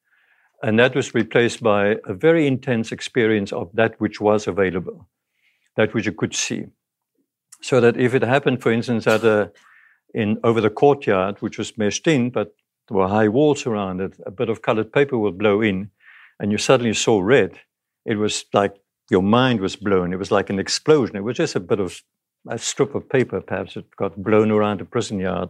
and 0.62 0.78
that 0.78 0.94
was 0.94 1.14
replaced 1.14 1.62
by 1.62 1.96
a 2.06 2.14
very 2.14 2.46
intense 2.46 2.92
experience 2.92 3.52
of 3.52 3.70
that 3.74 4.00
which 4.00 4.20
was 4.20 4.46
available, 4.46 5.08
that 5.76 5.92
which 5.92 6.06
you 6.06 6.12
could 6.12 6.34
see. 6.34 6.64
So 7.60 7.80
that 7.80 7.96
if 7.96 8.14
it 8.14 8.22
happened, 8.22 8.62
for 8.62 8.72
instance, 8.72 9.06
at 9.06 9.24
a 9.24 9.52
in 10.14 10.38
over 10.44 10.60
the 10.60 10.70
courtyard, 10.70 11.40
which 11.40 11.58
was 11.58 11.78
meshed 11.78 12.06
in, 12.06 12.30
but 12.30 12.54
there 12.92 13.00
were 13.00 13.08
high 13.08 13.28
walls 13.28 13.66
around 13.66 14.02
it. 14.02 14.12
A 14.26 14.30
bit 14.30 14.50
of 14.50 14.60
colored 14.60 14.92
paper 14.92 15.16
would 15.16 15.38
blow 15.38 15.62
in, 15.62 15.90
and 16.38 16.52
you 16.52 16.58
suddenly 16.58 16.92
saw 16.92 17.20
red. 17.20 17.58
It 18.04 18.16
was 18.16 18.44
like 18.52 18.74
your 19.10 19.22
mind 19.22 19.60
was 19.60 19.76
blown. 19.76 20.12
It 20.12 20.18
was 20.18 20.30
like 20.30 20.50
an 20.50 20.58
explosion. 20.58 21.16
It 21.16 21.24
was 21.24 21.38
just 21.38 21.56
a 21.56 21.60
bit 21.60 21.80
of 21.80 22.02
a 22.46 22.58
strip 22.58 22.94
of 22.94 23.08
paper, 23.08 23.40
perhaps, 23.40 23.76
it 23.76 23.86
got 23.96 24.22
blown 24.22 24.50
around 24.50 24.82
a 24.82 24.84
prison 24.84 25.18
yard. 25.18 25.48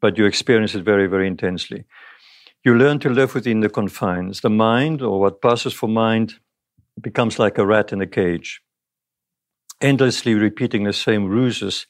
But 0.00 0.16
you 0.16 0.26
experience 0.26 0.76
it 0.76 0.84
very, 0.84 1.08
very 1.08 1.26
intensely. 1.26 1.86
You 2.64 2.76
learn 2.76 3.00
to 3.00 3.10
live 3.10 3.34
within 3.34 3.60
the 3.60 3.68
confines. 3.68 4.40
The 4.40 4.50
mind, 4.50 5.02
or 5.02 5.18
what 5.18 5.42
passes 5.42 5.72
for 5.72 5.88
mind, 5.88 6.34
becomes 7.00 7.38
like 7.40 7.58
a 7.58 7.66
rat 7.66 7.92
in 7.92 8.00
a 8.00 8.06
cage, 8.06 8.60
endlessly 9.80 10.34
repeating 10.34 10.84
the 10.84 10.92
same 10.92 11.24
ruses 11.24 11.86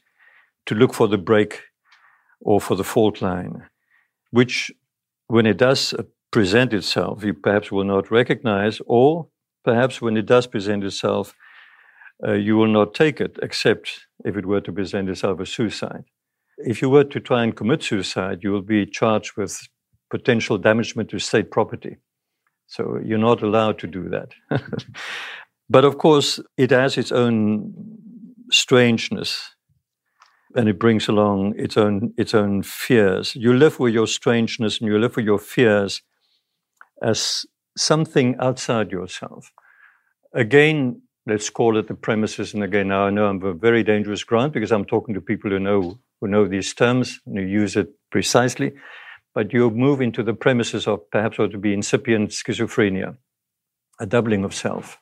to 0.66 0.74
look 0.74 0.94
for 0.94 1.06
the 1.06 1.18
break 1.18 1.64
or 2.40 2.62
for 2.62 2.76
the 2.76 2.84
fault 2.84 3.20
line 3.20 3.68
which, 4.34 4.72
when 5.28 5.46
it 5.46 5.58
does 5.58 5.94
uh, 5.94 6.02
present 6.32 6.72
itself, 6.72 7.22
you 7.22 7.32
perhaps 7.32 7.70
will 7.70 7.84
not 7.84 8.10
recognize, 8.10 8.80
or 8.86 9.28
perhaps 9.64 10.02
when 10.02 10.16
it 10.16 10.26
does 10.26 10.48
present 10.48 10.82
itself, 10.82 11.34
uh, 12.26 12.32
you 12.32 12.56
will 12.56 12.72
not 12.80 12.94
take 12.94 13.20
it, 13.20 13.38
except 13.42 14.08
if 14.24 14.36
it 14.36 14.44
were 14.44 14.60
to 14.60 14.72
present 14.72 15.08
itself 15.08 15.40
as 15.40 15.50
suicide. 15.50 16.04
If 16.58 16.82
you 16.82 16.90
were 16.90 17.04
to 17.04 17.20
try 17.20 17.44
and 17.44 17.54
commit 17.54 17.84
suicide, 17.84 18.40
you 18.42 18.50
will 18.50 18.68
be 18.76 18.86
charged 18.86 19.36
with 19.36 19.68
potential 20.10 20.58
damagement 20.58 21.10
to 21.10 21.20
state 21.20 21.52
property. 21.52 21.98
So 22.66 22.98
you're 23.04 23.26
not 23.30 23.40
allowed 23.40 23.78
to 23.80 23.86
do 23.86 24.08
that. 24.08 24.30
but 25.70 25.84
of 25.84 25.98
course, 25.98 26.40
it 26.56 26.72
has 26.72 26.98
its 26.98 27.12
own 27.12 27.72
strangeness 28.50 29.53
and 30.54 30.68
it 30.68 30.78
brings 30.78 31.08
along 31.08 31.54
its 31.56 31.76
own 31.76 32.14
its 32.16 32.34
own 32.34 32.62
fears. 32.62 33.34
You 33.34 33.52
live 33.52 33.78
with 33.80 33.94
your 33.94 34.06
strangeness 34.06 34.78
and 34.78 34.88
you 34.88 34.98
live 34.98 35.16
with 35.16 35.24
your 35.24 35.38
fears 35.38 36.02
as 37.02 37.44
something 37.76 38.36
outside 38.38 38.90
yourself. 38.90 39.52
Again, 40.32 41.02
let's 41.26 41.50
call 41.50 41.76
it 41.76 41.88
the 41.88 41.94
premises. 41.94 42.54
And 42.54 42.62
again, 42.62 42.88
now 42.88 43.06
I 43.06 43.10
know 43.10 43.26
I'm 43.26 43.42
a 43.42 43.52
very 43.52 43.82
dangerous 43.82 44.24
ground 44.24 44.52
because 44.52 44.72
I'm 44.72 44.84
talking 44.84 45.14
to 45.14 45.20
people 45.20 45.50
who 45.50 45.58
know 45.58 45.98
who 46.20 46.28
know 46.28 46.46
these 46.46 46.72
terms 46.74 47.20
and 47.26 47.38
who 47.38 47.44
use 47.44 47.76
it 47.76 47.88
precisely. 48.10 48.72
But 49.34 49.52
you 49.52 49.70
move 49.70 50.00
into 50.00 50.22
the 50.22 50.34
premises 50.34 50.86
of 50.86 51.10
perhaps 51.10 51.38
what 51.38 51.50
would 51.50 51.60
be 51.60 51.74
incipient 51.74 52.30
schizophrenia, 52.30 53.16
a 53.98 54.06
doubling 54.06 54.44
of 54.44 54.54
self, 54.54 55.00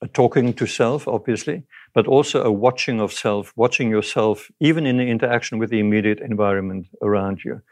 a 0.00 0.06
talking 0.06 0.54
to 0.54 0.66
self, 0.66 1.08
obviously, 1.08 1.64
but 1.96 2.06
also 2.06 2.42
a 2.42 2.52
watching 2.52 3.00
of 3.00 3.10
self, 3.10 3.54
watching 3.56 3.88
yourself, 3.88 4.50
even 4.60 4.84
in 4.84 4.98
the 4.98 5.08
interaction 5.08 5.58
with 5.58 5.70
the 5.70 5.80
immediate 5.80 6.20
environment 6.20 6.86
around 7.00 7.42
you. 7.42 7.62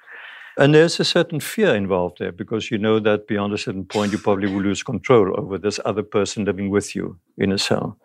And 0.57 0.75
there's 0.75 0.99
a 0.99 1.05
certain 1.05 1.41
fear 1.41 1.75
involved 1.75 2.17
there 2.21 2.33
because 2.33 2.71
you 2.71 2.79
know 2.79 2.99
that 3.01 3.27
beyond 3.27 3.53
a 3.53 3.59
certain 3.59 3.85
point, 3.85 4.13
you 4.13 4.19
probably 4.19 4.49
will 4.51 4.63
lose 4.63 4.83
control 4.83 5.39
over 5.39 5.59
this 5.59 5.79
other 5.85 6.03
person 6.03 6.47
living 6.47 6.71
with 6.71 6.97
you 6.97 7.19
in 7.37 7.53
a 7.53 7.59
cell. 7.59 7.99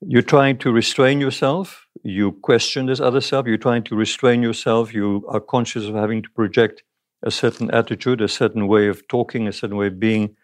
You're 0.00 0.22
trying 0.22 0.56
to 0.58 0.72
restrain 0.72 1.20
yourself. 1.20 1.86
You 2.02 2.32
question 2.32 2.86
this 2.86 3.00
other 3.00 3.20
self. 3.20 3.46
You're 3.46 3.58
trying 3.58 3.84
to 3.84 3.96
restrain 3.96 4.42
yourself. 4.42 4.94
You 4.94 5.26
are 5.28 5.40
conscious 5.40 5.84
of 5.84 5.94
having 5.94 6.22
to 6.22 6.30
project 6.30 6.84
a 7.22 7.30
certain 7.30 7.70
attitude, 7.70 8.22
a 8.22 8.28
certain 8.28 8.66
way 8.66 8.88
of 8.88 9.06
talking, 9.08 9.46
a 9.46 9.52
certain 9.52 9.76
way 9.76 9.88
of 9.88 10.00
being 10.00 10.36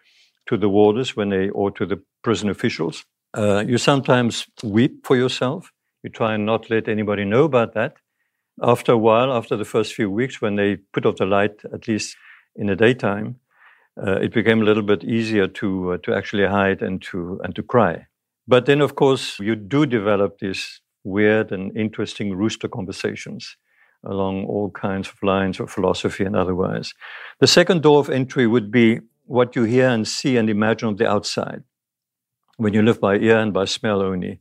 to 0.48 0.58
the 0.58 0.68
warders 0.68 1.16
when 1.16 1.30
they, 1.30 1.48
or 1.48 1.70
to 1.70 1.86
the 1.86 2.02
prison 2.22 2.50
officials. 2.50 3.06
Uh, 3.36 3.64
you 3.66 3.78
sometimes 3.78 4.46
weep 4.62 5.04
for 5.04 5.16
yourself. 5.16 5.72
You 6.04 6.10
try 6.10 6.34
and 6.34 6.46
not 6.46 6.70
let 6.70 6.88
anybody 6.88 7.24
know 7.24 7.44
about 7.44 7.74
that. 7.74 7.96
After 8.62 8.92
a 8.92 8.98
while, 8.98 9.32
after 9.32 9.56
the 9.56 9.64
first 9.64 9.94
few 9.94 10.08
weeks, 10.08 10.40
when 10.40 10.54
they 10.54 10.76
put 10.92 11.04
off 11.04 11.16
the 11.16 11.26
light, 11.26 11.62
at 11.72 11.88
least 11.88 12.16
in 12.54 12.68
the 12.68 12.76
daytime, 12.76 13.40
uh, 14.00 14.20
it 14.20 14.32
became 14.32 14.60
a 14.60 14.64
little 14.64 14.84
bit 14.84 15.02
easier 15.02 15.48
to 15.48 15.92
uh, 15.92 15.98
to 15.98 16.14
actually 16.14 16.46
hide 16.46 16.80
and 16.82 17.02
to 17.02 17.40
and 17.42 17.56
to 17.56 17.62
cry. 17.62 18.06
But 18.46 18.66
then, 18.66 18.80
of 18.80 18.94
course, 18.94 19.40
you 19.40 19.56
do 19.56 19.86
develop 19.86 20.38
these 20.38 20.80
weird 21.02 21.50
and 21.50 21.76
interesting 21.76 22.36
rooster 22.36 22.68
conversations 22.68 23.56
along 24.04 24.44
all 24.44 24.70
kinds 24.70 25.08
of 25.08 25.22
lines 25.22 25.58
of 25.58 25.70
philosophy 25.70 26.24
and 26.24 26.36
otherwise. 26.36 26.92
The 27.40 27.46
second 27.46 27.82
door 27.82 27.98
of 27.98 28.10
entry 28.10 28.46
would 28.46 28.70
be 28.70 29.00
what 29.26 29.56
you 29.56 29.64
hear 29.64 29.88
and 29.88 30.06
see 30.06 30.36
and 30.36 30.50
imagine 30.50 30.88
on 30.88 30.96
the 30.96 31.08
outside 31.08 31.64
when 32.56 32.74
you 32.74 32.82
live 32.82 33.00
by 33.00 33.16
ear 33.16 33.38
and 33.38 33.52
by 33.52 33.64
smell 33.64 34.02
only. 34.02 34.40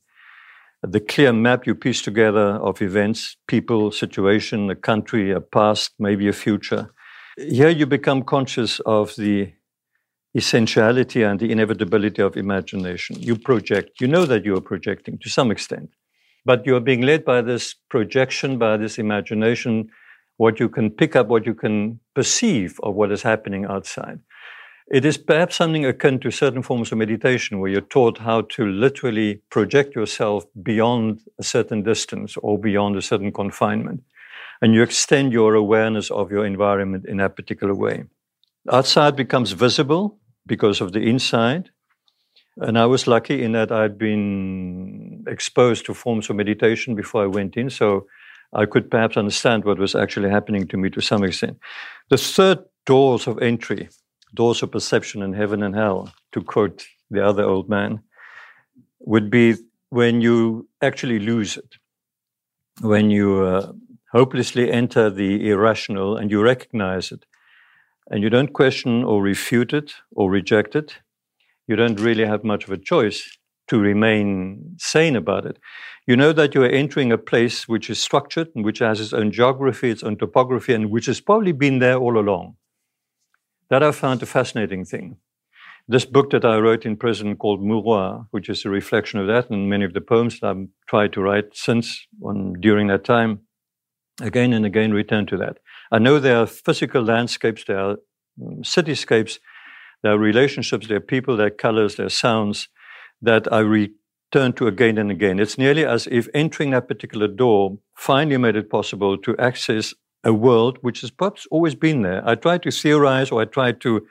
The 0.82 1.00
clear 1.00 1.32
map 1.32 1.66
you 1.66 1.76
piece 1.76 2.02
together 2.02 2.58
of 2.62 2.82
events, 2.82 3.38
people, 3.48 3.92
situation, 3.92 4.70
a 4.70 4.76
country, 4.76 5.32
a 5.32 5.40
past, 5.40 5.92
maybe 5.98 6.28
a 6.28 6.34
future, 6.34 6.90
Here 7.38 7.70
you 7.70 7.88
become 7.88 8.22
conscious 8.22 8.80
of 8.82 9.16
the 9.16 9.54
essentiality 10.36 11.24
and 11.24 11.40
the 11.40 11.52
inevitability 11.52 12.22
of 12.22 12.38
imagination. 12.38 13.16
You 13.20 13.36
project, 13.36 14.00
you 14.00 14.08
know 14.08 14.26
that 14.26 14.46
you 14.46 14.56
are 14.56 14.62
projecting 14.62 15.18
to 15.20 15.30
some 15.30 15.50
extent, 15.50 15.90
but 16.46 16.66
you 16.66 16.76
are 16.76 16.80
being 16.80 17.02
led 17.02 17.26
by 17.26 17.42
this 17.42 17.74
projection, 17.90 18.60
by 18.60 18.78
this 18.78 19.00
imagination, 19.00 19.90
what 20.38 20.60
you 20.60 20.70
can 20.70 20.92
pick 20.92 21.16
up, 21.16 21.28
what 21.28 21.46
you 21.48 21.56
can 21.56 22.00
perceive 22.14 22.80
of 22.84 22.94
what 22.94 23.12
is 23.12 23.24
happening 23.24 23.66
outside. 23.66 24.20
It 24.92 25.06
is 25.06 25.18
perhaps 25.18 25.56
something 25.56 25.86
akin 25.86 26.20
to 26.20 26.32
certain 26.32 26.62
forms 26.62 26.92
of 26.92 26.98
meditation 26.98 27.60
where 27.60 27.72
you're 27.72 27.82
taught 27.82 28.18
how 28.18 28.42
to 28.42 28.66
literally 28.66 29.42
project 29.50 29.96
yourself 29.96 30.46
beyond 30.62 31.22
a 31.40 31.44
certain 31.44 31.84
distance 31.84 32.36
or 32.38 32.60
beyond 32.60 32.98
a 32.98 33.02
certain 33.02 33.32
confinement. 33.32 34.04
And 34.62 34.74
you 34.74 34.84
extend 34.84 35.32
your 35.32 35.56
awareness 35.56 36.12
of 36.12 36.32
your 36.32 36.46
environment 36.46 37.06
in 37.08 37.18
that 37.18 37.36
particular 37.36 37.74
way. 37.74 38.04
Outside 38.72 39.16
becomes 39.16 39.52
visible 39.52 40.18
because 40.46 40.82
of 40.82 40.92
the 40.92 41.02
inside. 41.02 41.70
And 42.58 42.78
I 42.78 42.86
was 42.86 43.08
lucky 43.08 43.44
in 43.44 43.54
that 43.54 43.72
I'd 43.72 43.98
been 43.98 45.24
exposed 45.28 45.86
to 45.86 45.94
forms 45.94 46.30
of 46.30 46.36
meditation 46.36 46.94
before 46.94 47.24
I 47.24 47.28
went 47.28 47.58
in. 47.58 47.70
So 47.70 48.06
I 48.54 48.66
could 48.66 48.92
perhaps 48.92 49.18
understand 49.18 49.66
what 49.66 49.80
was 49.80 49.96
actually 49.96 50.30
happening 50.30 50.68
to 50.68 50.78
me 50.78 50.90
to 50.92 51.02
some 51.02 51.24
extent. 51.24 51.58
The 52.10 52.18
third 52.18 52.60
doors 52.86 53.28
of 53.28 53.42
entry 53.42 53.90
doors 54.34 54.64
of 54.64 54.72
perception 54.72 55.22
in 55.22 55.34
heaven 55.34 55.64
and 55.64 55.76
hell, 55.76 56.12
to 56.32 56.42
quote 56.42 56.86
the 57.10 57.26
other 57.26 57.44
old 57.44 57.70
man, 57.70 58.02
would 59.00 59.30
be 59.30 59.56
when 59.90 60.22
you 60.22 60.68
actually 60.82 61.20
lose 61.20 61.58
it, 61.58 61.76
when 62.82 63.12
you 63.12 63.44
uh, 63.44 63.72
hopelessly 64.12 64.72
enter 64.72 65.10
the 65.10 65.50
irrational 65.50 66.18
and 66.18 66.32
you 66.32 66.42
recognize 66.42 67.12
it, 67.12 67.26
and 68.10 68.24
you 68.24 68.30
don't 68.30 68.54
question 68.54 69.04
or 69.04 69.22
refute 69.22 69.74
it 69.74 69.94
or 70.12 70.30
reject 70.30 70.76
it. 70.76 70.98
You 71.68 71.76
don't 71.76 72.00
really 72.00 72.26
have 72.26 72.44
much 72.44 72.66
of 72.66 72.72
a 72.72 72.78
choice 72.78 73.38
to 73.68 73.80
remain 73.80 74.76
sane 74.78 75.16
about 75.16 75.46
it. 75.46 75.58
You 76.06 76.18
know 76.18 76.34
that 76.34 76.54
you 76.54 76.64
are 76.64 76.70
entering 76.70 77.12
a 77.12 77.18
place 77.18 77.68
which 77.68 77.90
is 77.90 78.02
structured 78.02 78.50
and 78.56 78.66
which 78.66 78.80
has 78.80 79.00
its 79.00 79.14
own 79.14 79.32
geography, 79.32 79.90
its 79.90 80.04
own 80.04 80.18
topography, 80.18 80.74
and 80.74 80.92
which 80.92 81.06
has 81.06 81.22
probably 81.22 81.54
been 81.54 81.80
there 81.80 81.98
all 81.98 82.20
along. 82.20 82.56
That 83.74 83.82
I 83.82 83.92
found 83.92 84.22
a 84.22 84.28
fascinating 84.28 84.86
thing. 84.86 85.18
This 85.88 86.06
book 86.06 86.30
that 86.30 86.46
I 86.46 86.60
wrote 86.60 86.86
in 86.86 86.96
prison 86.96 87.36
called 87.36 87.60
Mouroir, 87.60 88.28
which 88.30 88.48
is 88.48 88.66
a 88.66 88.70
reflection 88.70 89.20
of 89.20 89.26
that, 89.26 89.50
and 89.50 89.68
many 89.68 89.84
of 89.84 89.94
the 89.94 90.00
poems 90.00 90.40
that 90.40 90.48
I've 90.48 90.68
tried 90.88 91.12
to 91.14 91.22
write 91.22 91.58
since 91.58 92.06
on, 92.24 92.54
during 92.60 92.86
that 92.90 93.04
time, 93.04 93.40
again 94.22 94.54
and 94.54 94.64
again 94.64 94.92
return 94.94 95.26
to 95.26 95.38
that. 95.38 95.58
I 95.92 95.98
know 95.98 96.20
there 96.20 96.38
are 96.38 96.46
physical 96.46 97.02
landscapes, 97.02 97.64
there 97.64 97.80
are 97.80 97.92
um, 98.40 98.62
cityscapes, 98.62 99.40
there 100.04 100.12
are 100.12 100.20
relationships, 100.20 100.88
there 100.88 100.98
are 100.98 101.10
people, 101.16 101.36
there 101.36 101.48
are 101.48 101.62
colors, 101.66 101.96
there 101.96 102.06
are 102.06 102.20
sounds 102.28 102.70
that 103.24 103.52
I 103.52 103.62
return 103.62 104.54
to 104.54 104.68
again 104.68 105.00
and 105.00 105.10
again. 105.10 105.40
It's 105.40 105.58
nearly 105.58 105.84
as 105.84 106.08
if 106.12 106.28
entering 106.36 106.70
that 106.74 106.88
particular 106.88 107.28
door 107.28 107.80
finally 107.96 108.38
made 108.38 108.56
it 108.56 108.70
possible 108.70 109.18
to 109.18 109.36
access 109.40 109.96
a 110.24 110.34
world 110.34 110.78
which 110.82 111.02
has 111.02 111.12
perhaps 111.12 111.48
always 111.52 111.76
been 111.76 112.02
there. 112.02 112.28
I 112.28 112.36
try 112.36 112.58
to 112.60 112.72
theorize 112.72 113.32
or 113.32 113.42
I 113.42 113.46
try 113.46 113.72
to 113.72 114.08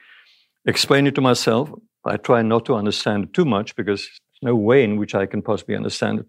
explain 0.67 1.07
it 1.07 1.15
to 1.15 1.21
myself. 1.21 1.71
I 2.05 2.17
try 2.17 2.43
not 2.43 2.65
to 2.67 2.75
understand 2.75 3.25
it 3.25 3.33
too 3.33 3.45
much 3.45 3.75
because 3.77 4.03
there's 4.03 4.43
no 4.43 4.57
way 4.57 4.85
in 4.85 4.97
which 4.97 5.15
I 5.15 5.27
can 5.27 5.43
possibly 5.43 5.77
understand 5.77 6.21
it. 6.21 6.27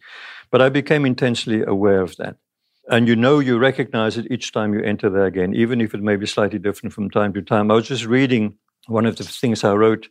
But 0.52 0.62
I 0.62 0.70
became 0.70 1.06
intensely 1.06 1.64
aware 1.64 2.02
of 2.02 2.16
that. 2.18 2.38
And 2.90 3.08
you 3.08 3.16
know, 3.16 3.40
you 3.40 3.58
recognize 3.58 4.18
it 4.18 4.28
each 4.30 4.52
time 4.52 4.74
you 4.74 4.82
enter 4.82 5.10
there 5.10 5.26
again, 5.26 5.54
even 5.54 5.82
if 5.82 5.94
it 5.94 6.02
may 6.02 6.16
be 6.16 6.26
slightly 6.26 6.60
different 6.60 6.94
from 6.94 7.10
time 7.10 7.34
to 7.34 7.42
time. 7.42 7.72
I 7.72 7.76
was 7.76 7.88
just 7.88 8.06
reading 8.06 8.58
one 8.88 9.06
of 9.06 9.16
the 9.16 9.24
things 9.24 9.64
I 9.64 9.74
wrote 9.74 10.10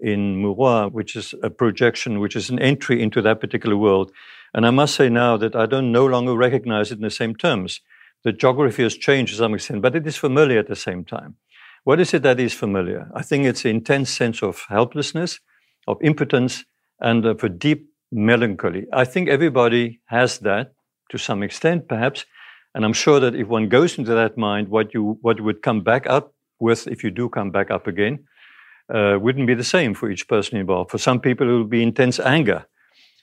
in 0.00 0.40
Mouroir, 0.42 0.92
which 0.92 1.16
is 1.16 1.34
a 1.42 1.50
projection, 1.50 2.20
which 2.20 2.36
is 2.36 2.50
an 2.50 2.58
entry 2.60 3.02
into 3.02 3.20
that 3.22 3.40
particular 3.40 3.76
world. 3.76 4.12
And 4.54 4.64
I 4.64 4.70
must 4.70 4.94
say 4.94 5.08
now 5.08 5.36
that 5.38 5.56
I 5.56 5.66
don't 5.66 5.90
no 5.90 6.06
longer 6.06 6.34
recognize 6.34 6.92
it 6.92 6.98
in 6.98 7.02
the 7.02 7.10
same 7.10 7.34
terms 7.34 7.80
the 8.24 8.32
geography 8.32 8.82
has 8.82 8.96
changed 8.96 9.32
to 9.32 9.38
some 9.38 9.54
extent, 9.54 9.82
but 9.82 9.94
it 9.94 10.06
is 10.06 10.16
familiar 10.16 10.58
at 10.58 10.68
the 10.68 10.76
same 10.76 11.04
time. 11.04 11.36
What 11.84 12.00
is 12.00 12.12
it 12.12 12.22
that 12.22 12.40
is 12.40 12.52
familiar? 12.52 13.10
I 13.14 13.22
think 13.22 13.44
it's 13.44 13.64
an 13.64 13.70
intense 13.70 14.10
sense 14.10 14.42
of 14.42 14.64
helplessness, 14.68 15.40
of 15.86 15.98
impotence, 16.02 16.64
and 17.00 17.24
of 17.24 17.44
a 17.44 17.48
deep 17.48 17.88
melancholy. 18.10 18.86
I 18.92 19.04
think 19.04 19.28
everybody 19.28 20.00
has 20.06 20.38
that 20.40 20.72
to 21.10 21.18
some 21.18 21.42
extent, 21.42 21.88
perhaps. 21.88 22.24
And 22.74 22.84
I'm 22.84 22.92
sure 22.92 23.20
that 23.20 23.34
if 23.34 23.48
one 23.48 23.68
goes 23.68 23.98
into 23.98 24.14
that 24.14 24.36
mind, 24.36 24.68
what 24.68 24.92
you 24.92 25.18
what 25.22 25.40
would 25.40 25.62
come 25.62 25.82
back 25.82 26.06
up 26.06 26.34
with, 26.60 26.86
if 26.86 27.02
you 27.02 27.10
do 27.10 27.28
come 27.28 27.50
back 27.50 27.70
up 27.70 27.86
again, 27.86 28.24
uh, 28.92 29.18
wouldn't 29.20 29.46
be 29.46 29.54
the 29.54 29.64
same 29.64 29.94
for 29.94 30.10
each 30.10 30.28
person 30.28 30.58
involved. 30.58 30.90
For 30.90 30.98
some 30.98 31.20
people, 31.20 31.48
it 31.48 31.58
would 31.58 31.70
be 31.70 31.82
intense 31.82 32.20
anger. 32.20 32.66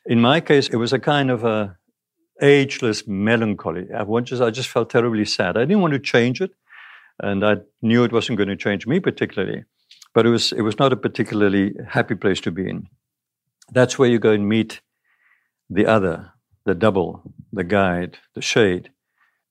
In 0.05 0.19
my 0.21 0.39
case, 0.39 0.67
it 0.69 0.77
was 0.77 0.93
a 0.93 0.99
kind 0.99 1.31
of 1.31 1.43
a 1.43 1.77
ageless 2.41 3.07
melancholy. 3.07 3.87
I 3.93 4.03
just, 4.21 4.41
I 4.41 4.49
just 4.49 4.69
felt 4.69 4.89
terribly 4.89 5.25
sad. 5.25 5.57
I 5.57 5.61
didn't 5.61 5.81
want 5.81 5.93
to 5.93 5.99
change 5.99 6.41
it, 6.41 6.51
and 7.19 7.45
I 7.45 7.57
knew 7.81 8.03
it 8.03 8.11
wasn't 8.11 8.37
going 8.37 8.49
to 8.49 8.55
change 8.55 8.87
me 8.87 8.99
particularly. 8.99 9.63
But 10.13 10.25
it 10.25 10.29
was, 10.29 10.51
it 10.51 10.61
was 10.61 10.79
not 10.79 10.93
a 10.93 10.97
particularly 10.97 11.73
happy 11.89 12.15
place 12.15 12.39
to 12.41 12.51
be 12.51 12.69
in. 12.69 12.87
That's 13.71 13.99
where 13.99 14.09
you 14.09 14.19
go 14.19 14.31
and 14.31 14.47
meet 14.47 14.81
the 15.69 15.85
other, 15.85 16.31
the 16.65 16.75
double, 16.75 17.23
the 17.51 17.63
guide, 17.63 18.19
the 18.33 18.41
shade. 18.41 18.91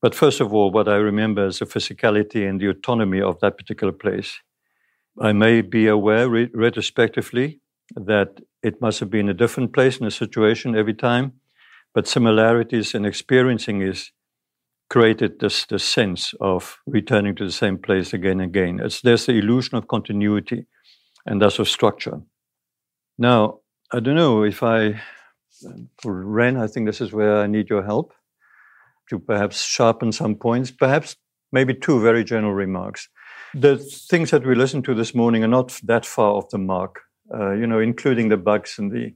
But 0.00 0.14
first 0.14 0.40
of 0.40 0.52
all, 0.52 0.70
what 0.70 0.88
I 0.88 0.96
remember 0.96 1.46
is 1.46 1.58
the 1.58 1.66
physicality 1.66 2.48
and 2.48 2.60
the 2.60 2.68
autonomy 2.68 3.20
of 3.20 3.40
that 3.40 3.56
particular 3.56 3.92
place. 3.92 4.40
I 5.20 5.32
may 5.32 5.62
be 5.62 5.86
aware 5.86 6.28
re- 6.28 6.50
retrospectively 6.54 7.60
that 7.94 8.40
it 8.62 8.80
must 8.80 9.00
have 9.00 9.10
been 9.10 9.28
a 9.28 9.34
different 9.34 9.72
place 9.72 9.98
and 9.98 10.06
a 10.06 10.10
situation 10.10 10.76
every 10.76 10.94
time 10.94 11.34
but 11.94 12.08
similarities 12.08 12.94
in 12.94 13.04
experiencing 13.04 13.80
is 13.80 14.10
created 14.90 15.40
this, 15.40 15.64
this 15.66 15.84
sense 15.84 16.34
of 16.40 16.78
returning 16.86 17.34
to 17.36 17.44
the 17.44 17.52
same 17.52 17.78
place 17.78 18.12
again 18.12 18.40
and 18.40 18.50
again. 18.50 18.80
It's, 18.82 19.00
there's 19.00 19.26
the 19.26 19.32
illusion 19.32 19.76
of 19.76 19.88
continuity 19.88 20.66
and 21.24 21.40
thus 21.40 21.58
of 21.58 21.68
structure. 21.68 22.20
Now, 23.16 23.60
I 23.92 24.00
don't 24.00 24.16
know 24.16 24.42
if 24.42 24.62
I, 24.62 25.00
Ren, 26.04 26.56
I 26.56 26.66
think 26.66 26.86
this 26.86 27.00
is 27.00 27.12
where 27.12 27.38
I 27.38 27.46
need 27.46 27.70
your 27.70 27.84
help 27.84 28.12
to 29.10 29.18
perhaps 29.18 29.62
sharpen 29.62 30.12
some 30.12 30.34
points, 30.34 30.70
perhaps 30.70 31.16
maybe 31.52 31.74
two 31.74 32.00
very 32.00 32.24
general 32.24 32.54
remarks. 32.54 33.08
The 33.54 33.76
things 33.76 34.30
that 34.32 34.44
we 34.44 34.54
listened 34.54 34.84
to 34.86 34.94
this 34.94 35.14
morning 35.14 35.44
are 35.44 35.48
not 35.48 35.80
that 35.84 36.04
far 36.04 36.32
off 36.32 36.50
the 36.50 36.58
mark, 36.58 37.02
uh, 37.32 37.52
you 37.52 37.66
know, 37.66 37.78
including 37.78 38.28
the 38.28 38.36
bugs 38.36 38.78
and 38.78 38.90
the 38.90 39.14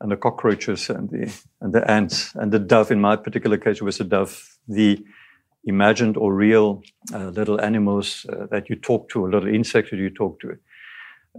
and 0.00 0.10
the 0.10 0.16
cockroaches 0.16 0.90
and 0.90 1.10
the 1.10 1.32
and 1.60 1.72
the 1.72 1.88
ants 1.90 2.34
and 2.34 2.52
the 2.52 2.58
dove. 2.58 2.90
In 2.90 3.00
my 3.00 3.16
particular 3.16 3.58
case, 3.58 3.80
was 3.80 4.00
a 4.00 4.04
dove. 4.04 4.58
The 4.68 5.04
imagined 5.64 6.16
or 6.16 6.34
real 6.34 6.82
uh, 7.12 7.28
little 7.28 7.60
animals 7.60 8.26
uh, 8.28 8.46
that 8.50 8.68
you 8.68 8.76
talk 8.76 9.08
to, 9.08 9.26
a 9.26 9.28
little 9.28 9.48
insect 9.48 9.90
that 9.90 9.96
you 9.96 10.10
talk 10.10 10.40
to. 10.40 10.56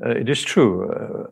Uh, 0.03 0.09
it 0.09 0.27
is 0.29 0.41
true. 0.41 0.91
Uh, 0.91 1.27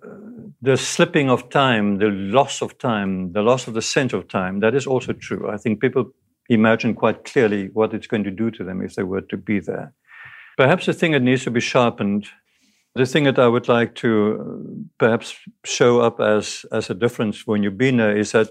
the 0.62 0.78
slipping 0.78 1.30
of 1.30 1.50
time, 1.50 1.98
the 1.98 2.10
loss 2.10 2.62
of 2.62 2.78
time, 2.78 3.34
the 3.34 3.42
loss 3.42 3.68
of 3.68 3.74
the 3.74 3.82
sense 3.82 4.14
of 4.14 4.28
time, 4.28 4.60
that 4.62 4.74
is 4.74 4.88
also 4.88 5.12
true. 5.14 5.50
I 5.50 5.58
think 5.58 5.82
people 5.82 6.12
imagine 6.50 6.94
quite 6.94 7.26
clearly 7.26 7.70
what 7.74 7.94
it's 7.94 8.08
going 8.08 8.24
to 8.24 8.32
do 8.32 8.52
to 8.52 8.64
them 8.64 8.82
if 8.82 8.96
they 8.96 9.04
were 9.04 9.22
to 9.22 9.38
be 9.38 9.60
there. 9.60 9.94
Perhaps 10.56 10.86
the 10.86 10.94
thing 10.94 11.12
that 11.14 11.22
needs 11.22 11.44
to 11.44 11.52
be 11.52 11.60
sharpened 11.60 12.28
the 12.96 13.06
thing 13.06 13.24
that 13.24 13.40
I 13.40 13.48
would 13.48 13.68
like 13.68 13.96
to 13.96 14.12
uh, 14.40 14.84
perhaps 15.00 15.36
show 15.66 16.02
up 16.02 16.20
as, 16.20 16.66
as 16.72 16.90
a 16.90 16.94
difference 16.94 17.48
when 17.48 17.64
you've 17.64 17.78
been 17.78 17.98
there 17.98 18.16
is 18.16 18.32
that 18.34 18.50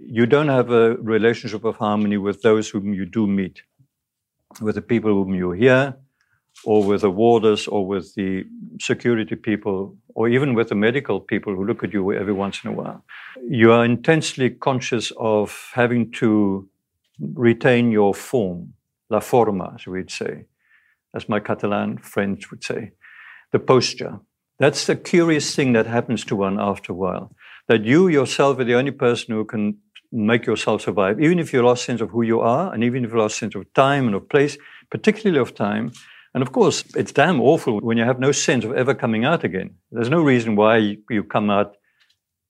you 0.00 0.26
don't 0.26 0.48
have 0.48 0.70
a 0.70 0.96
relationship 0.96 1.64
of 1.64 1.76
harmony 1.76 2.16
with 2.16 2.42
those 2.42 2.68
whom 2.68 2.92
you 2.92 3.06
do 3.06 3.26
meet, 3.26 3.62
with 4.60 4.74
the 4.74 4.82
people 4.82 5.12
whom 5.12 5.34
you 5.34 5.52
hear, 5.52 5.96
or 6.64 6.82
with 6.82 7.02
the 7.02 7.10
warders, 7.10 7.68
or 7.68 7.86
with 7.86 8.12
the 8.16 8.44
security 8.80 9.36
people, 9.36 9.96
or 10.16 10.28
even 10.28 10.54
with 10.54 10.68
the 10.68 10.74
medical 10.74 11.20
people 11.20 11.54
who 11.54 11.64
look 11.64 11.84
at 11.84 11.92
you 11.92 12.12
every 12.12 12.32
once 12.32 12.64
in 12.64 12.70
a 12.70 12.72
while. 12.72 13.04
You 13.48 13.70
are 13.70 13.84
intensely 13.84 14.50
conscious 14.50 15.12
of 15.16 15.70
having 15.72 16.10
to 16.12 16.68
retain 17.34 17.92
your 17.92 18.12
form, 18.12 18.74
la 19.10 19.20
forma, 19.20 19.74
as 19.76 19.86
we'd 19.86 20.10
say, 20.10 20.46
as 21.14 21.28
my 21.28 21.38
Catalan 21.38 21.98
friends 21.98 22.50
would 22.50 22.64
say 22.64 22.90
the 23.52 23.58
posture. 23.58 24.20
That's 24.58 24.86
the 24.86 24.96
curious 24.96 25.54
thing 25.54 25.72
that 25.72 25.86
happens 25.86 26.24
to 26.26 26.36
one 26.36 26.60
after 26.60 26.92
a 26.92 26.96
while. 26.96 27.34
That 27.68 27.84
you 27.84 28.08
yourself 28.08 28.58
are 28.58 28.64
the 28.64 28.74
only 28.74 28.90
person 28.90 29.34
who 29.34 29.44
can 29.44 29.78
make 30.12 30.44
yourself 30.44 30.82
survive, 30.82 31.20
even 31.20 31.38
if 31.38 31.52
you 31.52 31.62
lost 31.62 31.84
sense 31.84 32.00
of 32.00 32.10
who 32.10 32.22
you 32.22 32.40
are, 32.40 32.72
and 32.72 32.82
even 32.82 33.04
if 33.04 33.12
you 33.12 33.18
lost 33.18 33.38
sense 33.38 33.54
of 33.54 33.72
time 33.74 34.06
and 34.06 34.14
of 34.14 34.28
place, 34.28 34.58
particularly 34.90 35.40
of 35.40 35.54
time. 35.54 35.92
And 36.34 36.42
of 36.42 36.52
course, 36.52 36.84
it's 36.96 37.12
damn 37.12 37.40
awful 37.40 37.80
when 37.80 37.96
you 37.96 38.04
have 38.04 38.20
no 38.20 38.32
sense 38.32 38.64
of 38.64 38.72
ever 38.72 38.94
coming 38.94 39.24
out 39.24 39.44
again. 39.44 39.76
There's 39.90 40.10
no 40.10 40.20
reason 40.20 40.56
why 40.56 40.96
you 41.08 41.24
come 41.24 41.50
out 41.50 41.76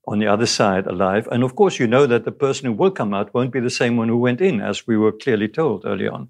on 0.07 0.19
the 0.19 0.27
other 0.27 0.47
side 0.47 0.87
alive. 0.87 1.29
And 1.31 1.43
of 1.43 1.55
course, 1.55 1.79
you 1.79 1.87
know 1.87 2.07
that 2.07 2.25
the 2.25 2.33
person 2.33 2.67
who 2.67 2.73
will 2.73 2.91
come 2.91 3.15
out 3.15 3.33
won't 3.33 3.53
be 3.53 3.61
the 3.61 3.71
same 3.71 3.97
one 3.97 4.09
who 4.09 4.19
went 4.19 4.41
in, 4.41 4.61
as 4.61 4.87
we 4.87 4.97
were 4.97 5.13
clearly 5.13 5.49
told 5.49 5.85
early 5.87 6.09
on. 6.09 6.29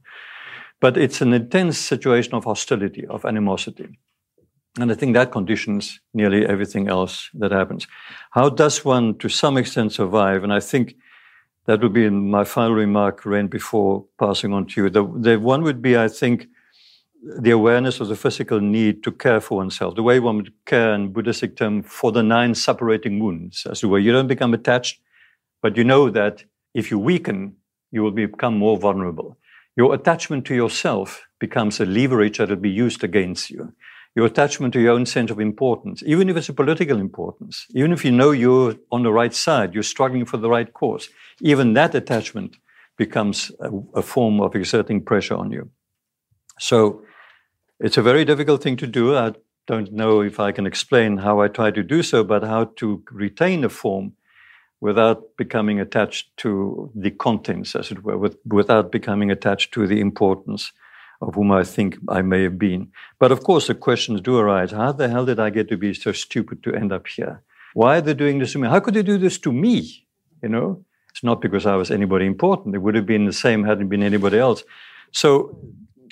But 0.80 0.96
it's 0.96 1.20
an 1.20 1.32
intense 1.32 1.78
situation 1.78 2.34
of 2.34 2.44
hostility, 2.44 3.06
of 3.06 3.24
animosity. 3.24 3.98
And 4.78 4.92
I 4.92 4.94
think 4.94 5.14
that 5.14 5.32
conditions 5.32 6.00
nearly 6.14 6.46
everything 6.46 6.88
else 6.88 7.28
that 7.34 7.50
happens. 7.50 7.86
How 8.30 8.48
does 8.48 8.84
one, 8.84 9.18
to 9.18 9.28
some 9.28 9.56
extent, 9.56 9.92
survive? 9.92 10.44
And 10.44 10.52
I 10.52 10.60
think 10.60 10.94
that 11.66 11.82
would 11.82 11.92
be 11.92 12.08
my 12.08 12.44
final 12.44 12.74
remark, 12.74 13.26
Ren, 13.26 13.48
before 13.48 14.04
passing 14.18 14.52
on 14.52 14.66
to 14.66 14.82
you. 14.84 14.90
The, 14.90 15.04
the 15.16 15.40
one 15.40 15.62
would 15.62 15.82
be, 15.82 15.96
I 15.96 16.08
think, 16.08 16.46
the 17.22 17.50
awareness 17.50 18.00
of 18.00 18.08
the 18.08 18.16
physical 18.16 18.60
need 18.60 19.02
to 19.02 19.12
care 19.12 19.40
for 19.40 19.58
oneself, 19.58 19.94
the 19.94 20.02
way 20.02 20.20
one 20.20 20.36
would 20.36 20.52
care 20.64 20.94
in 20.94 21.12
Buddhistic 21.12 21.56
term 21.56 21.82
for 21.82 22.12
the 22.12 22.22
nine 22.22 22.54
separating 22.54 23.18
wounds, 23.18 23.66
as 23.66 23.82
it 23.82 23.86
were. 23.86 23.98
You 23.98 24.12
don't 24.12 24.26
become 24.26 24.54
attached, 24.54 25.00
but 25.60 25.76
you 25.76 25.84
know 25.84 26.08
that 26.10 26.44
if 26.74 26.90
you 26.90 26.98
weaken, 26.98 27.56
you 27.90 28.02
will 28.02 28.12
become 28.12 28.56
more 28.56 28.78
vulnerable. 28.78 29.36
Your 29.76 29.94
attachment 29.94 30.46
to 30.46 30.54
yourself 30.54 31.26
becomes 31.38 31.80
a 31.80 31.84
leverage 31.84 32.38
that 32.38 32.48
will 32.48 32.56
be 32.56 32.70
used 32.70 33.04
against 33.04 33.50
you. 33.50 33.74
Your 34.16 34.26
attachment 34.26 34.72
to 34.74 34.80
your 34.80 34.92
own 34.92 35.06
sense 35.06 35.30
of 35.30 35.38
importance, 35.38 36.02
even 36.04 36.28
if 36.28 36.36
it's 36.36 36.48
a 36.48 36.52
political 36.52 36.98
importance, 36.98 37.66
even 37.74 37.92
if 37.92 38.04
you 38.04 38.10
know 38.10 38.32
you're 38.32 38.74
on 38.90 39.04
the 39.04 39.12
right 39.12 39.32
side, 39.32 39.72
you're 39.72 39.84
struggling 39.84 40.26
for 40.26 40.36
the 40.36 40.50
right 40.50 40.72
cause, 40.72 41.08
even 41.40 41.74
that 41.74 41.94
attachment 41.94 42.56
becomes 42.96 43.52
a, 43.60 43.70
a 43.94 44.02
form 44.02 44.40
of 44.40 44.54
exerting 44.54 45.02
pressure 45.02 45.36
on 45.36 45.52
you. 45.52 45.70
So 46.58 47.02
it's 47.78 47.96
a 47.96 48.02
very 48.02 48.24
difficult 48.24 48.62
thing 48.62 48.76
to 48.78 48.86
do. 48.86 49.16
I 49.16 49.34
don't 49.66 49.92
know 49.92 50.20
if 50.20 50.40
I 50.40 50.52
can 50.52 50.66
explain 50.66 51.18
how 51.18 51.40
I 51.40 51.48
try 51.48 51.70
to 51.70 51.82
do 51.82 52.02
so, 52.02 52.24
but 52.24 52.42
how 52.42 52.64
to 52.76 53.02
retain 53.10 53.64
a 53.64 53.68
form 53.68 54.14
without 54.80 55.36
becoming 55.36 55.78
attached 55.78 56.36
to 56.38 56.90
the 56.94 57.10
contents, 57.10 57.76
as 57.76 57.90
it 57.90 58.02
were, 58.02 58.18
with, 58.18 58.36
without 58.44 58.90
becoming 58.90 59.30
attached 59.30 59.72
to 59.74 59.86
the 59.86 60.00
importance 60.00 60.72
of 61.20 61.34
whom 61.34 61.52
I 61.52 61.64
think 61.64 61.98
I 62.08 62.22
may 62.22 62.42
have 62.42 62.58
been. 62.58 62.90
But 63.18 63.32
of 63.32 63.42
course, 63.42 63.66
the 63.66 63.74
questions 63.74 64.20
do 64.20 64.38
arise. 64.38 64.72
How 64.72 64.92
the 64.92 65.08
hell 65.08 65.26
did 65.26 65.38
I 65.38 65.50
get 65.50 65.68
to 65.68 65.76
be 65.76 65.92
so 65.92 66.12
stupid 66.12 66.62
to 66.62 66.74
end 66.74 66.92
up 66.92 67.06
here? 67.06 67.42
Why 67.74 67.98
are 67.98 68.00
they 68.00 68.14
doing 68.14 68.38
this 68.38 68.52
to 68.52 68.58
me? 68.58 68.68
How 68.68 68.80
could 68.80 68.94
they 68.94 69.02
do 69.02 69.18
this 69.18 69.38
to 69.40 69.52
me? 69.52 70.06
You 70.42 70.48
know, 70.48 70.84
it's 71.10 71.22
not 71.22 71.40
because 71.40 71.66
I 71.66 71.76
was 71.76 71.90
anybody 71.90 72.26
important. 72.26 72.74
It 72.74 72.78
would 72.78 72.94
have 72.94 73.06
been 73.06 73.26
the 73.26 73.32
same 73.32 73.64
hadn't 73.64 73.88
been 73.88 74.02
anybody 74.02 74.38
else. 74.38 74.64
So 75.12 75.58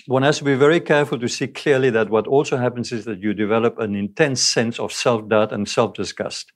one 0.07 0.23
has 0.23 0.39
to 0.39 0.45
be 0.45 0.55
very 0.55 0.81
careful 0.81 1.19
to 1.19 1.29
see 1.29 1.47
clearly 1.47 1.91
that 1.91 2.11
what 2.11 2.27
also 2.27 2.57
happens 2.57 2.93
is 2.93 3.05
that 3.05 3.21
you 3.21 3.35
develop 3.35 3.79
an 3.79 3.95
intense 3.95 4.43
sense 4.43 4.79
of 4.79 4.93
self 4.93 5.29
doubt 5.29 5.53
and 5.53 5.69
self 5.69 5.95
disgust. 5.95 6.53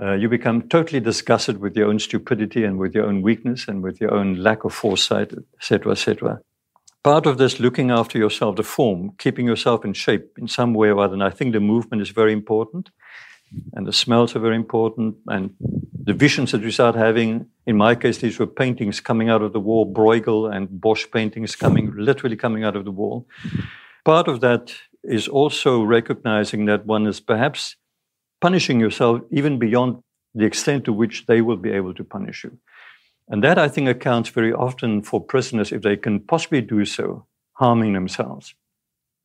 Uh, 0.00 0.12
you 0.12 0.28
become 0.28 0.68
totally 0.68 1.00
disgusted 1.00 1.58
with 1.58 1.76
your 1.76 1.88
own 1.88 1.98
stupidity 1.98 2.64
and 2.64 2.78
with 2.78 2.94
your 2.94 3.06
own 3.06 3.20
weakness 3.20 3.68
and 3.68 3.82
with 3.82 4.00
your 4.00 4.14
own 4.14 4.36
lack 4.36 4.64
of 4.64 4.72
foresight, 4.72 5.32
etc., 5.58 5.92
etc. 5.92 6.40
Part 7.04 7.26
of 7.26 7.36
this 7.36 7.58
looking 7.58 7.90
after 7.90 8.16
yourself, 8.16 8.54
the 8.54 8.62
form, 8.62 9.12
keeping 9.18 9.44
yourself 9.44 9.84
in 9.84 9.92
shape 9.92 10.38
in 10.38 10.46
some 10.46 10.72
way 10.72 10.88
or 10.88 11.00
other. 11.00 11.14
And 11.14 11.24
I 11.24 11.30
think 11.30 11.52
the 11.52 11.58
movement 11.58 12.00
is 12.00 12.10
very 12.10 12.32
important, 12.32 12.90
and 13.72 13.84
the 13.86 13.92
smells 13.92 14.36
are 14.36 14.38
very 14.38 14.54
important, 14.54 15.16
and 15.26 15.50
the 16.04 16.12
visions 16.12 16.52
that 16.52 16.62
you 16.62 16.70
start 16.70 16.94
having. 16.94 17.46
In 17.66 17.76
my 17.76 17.96
case, 17.96 18.18
these 18.18 18.38
were 18.38 18.46
paintings 18.46 19.00
coming 19.00 19.28
out 19.28 19.42
of 19.42 19.52
the 19.52 19.58
wall, 19.58 19.92
Bruegel 19.92 20.54
and 20.54 20.80
Bosch 20.80 21.06
paintings 21.12 21.56
coming, 21.56 21.92
literally 21.96 22.36
coming 22.36 22.62
out 22.62 22.76
of 22.76 22.84
the 22.84 22.92
wall. 22.92 23.26
Part 24.04 24.28
of 24.28 24.40
that 24.40 24.72
is 25.02 25.26
also 25.26 25.82
recognizing 25.82 26.66
that 26.66 26.86
one 26.86 27.08
is 27.08 27.18
perhaps 27.18 27.76
punishing 28.40 28.78
yourself 28.78 29.22
even 29.30 29.58
beyond 29.58 30.02
the 30.34 30.44
extent 30.44 30.84
to 30.84 30.92
which 30.92 31.26
they 31.26 31.40
will 31.40 31.56
be 31.56 31.70
able 31.70 31.94
to 31.94 32.04
punish 32.04 32.44
you. 32.44 32.58
And 33.28 33.42
that, 33.44 33.58
I 33.58 33.68
think, 33.68 33.88
accounts 33.88 34.30
very 34.30 34.52
often 34.52 35.02
for 35.02 35.20
prisoners, 35.20 35.72
if 35.72 35.82
they 35.82 35.96
can 35.96 36.20
possibly 36.20 36.60
do 36.60 36.84
so, 36.84 37.26
harming 37.54 37.92
themselves, 37.92 38.54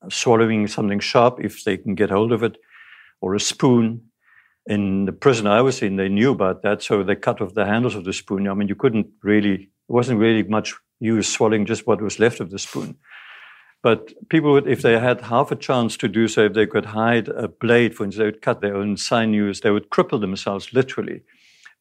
swallowing 0.09 0.67
something 0.67 0.99
sharp 0.99 1.39
if 1.43 1.63
they 1.63 1.77
can 1.77 1.95
get 1.95 2.09
hold 2.09 2.31
of 2.31 2.43
it, 2.43 2.57
or 3.21 3.35
a 3.35 3.39
spoon. 3.39 4.01
In 4.67 5.05
the 5.05 5.13
prison 5.13 5.47
I 5.47 5.61
was 5.61 5.81
in, 5.81 5.95
they 5.95 6.09
knew 6.09 6.31
about 6.31 6.61
that, 6.61 6.83
so 6.83 7.03
they 7.03 7.15
cut 7.15 7.41
off 7.41 7.53
the 7.53 7.65
handles 7.65 7.95
of 7.95 8.03
the 8.03 8.13
spoon. 8.13 8.47
I 8.47 8.53
mean, 8.53 8.67
you 8.67 8.75
couldn't 8.75 9.07
really, 9.23 9.53
it 9.53 9.69
wasn't 9.87 10.19
really 10.19 10.43
much 10.43 10.75
use 10.99 11.27
swallowing 11.27 11.65
just 11.65 11.87
what 11.87 12.01
was 12.01 12.19
left 12.19 12.39
of 12.39 12.49
the 12.49 12.59
spoon. 12.59 12.97
But 13.83 14.11
people 14.29 14.51
would, 14.53 14.67
if 14.67 14.81
they 14.81 14.99
had 14.99 15.21
half 15.21 15.51
a 15.51 15.55
chance 15.55 15.95
to 15.97 16.07
do 16.07 16.27
so, 16.27 16.45
if 16.45 16.53
they 16.53 16.65
could 16.65 16.85
hide 16.85 17.29
a 17.29 17.47
blade, 17.47 17.95
for 17.95 18.03
instance, 18.03 18.19
they 18.19 18.25
would 18.25 18.41
cut 18.41 18.61
their 18.61 18.75
own 18.75 18.97
sinews, 18.97 19.61
they 19.61 19.71
would 19.71 19.89
cripple 19.89 20.19
themselves 20.19 20.73
literally. 20.73 21.21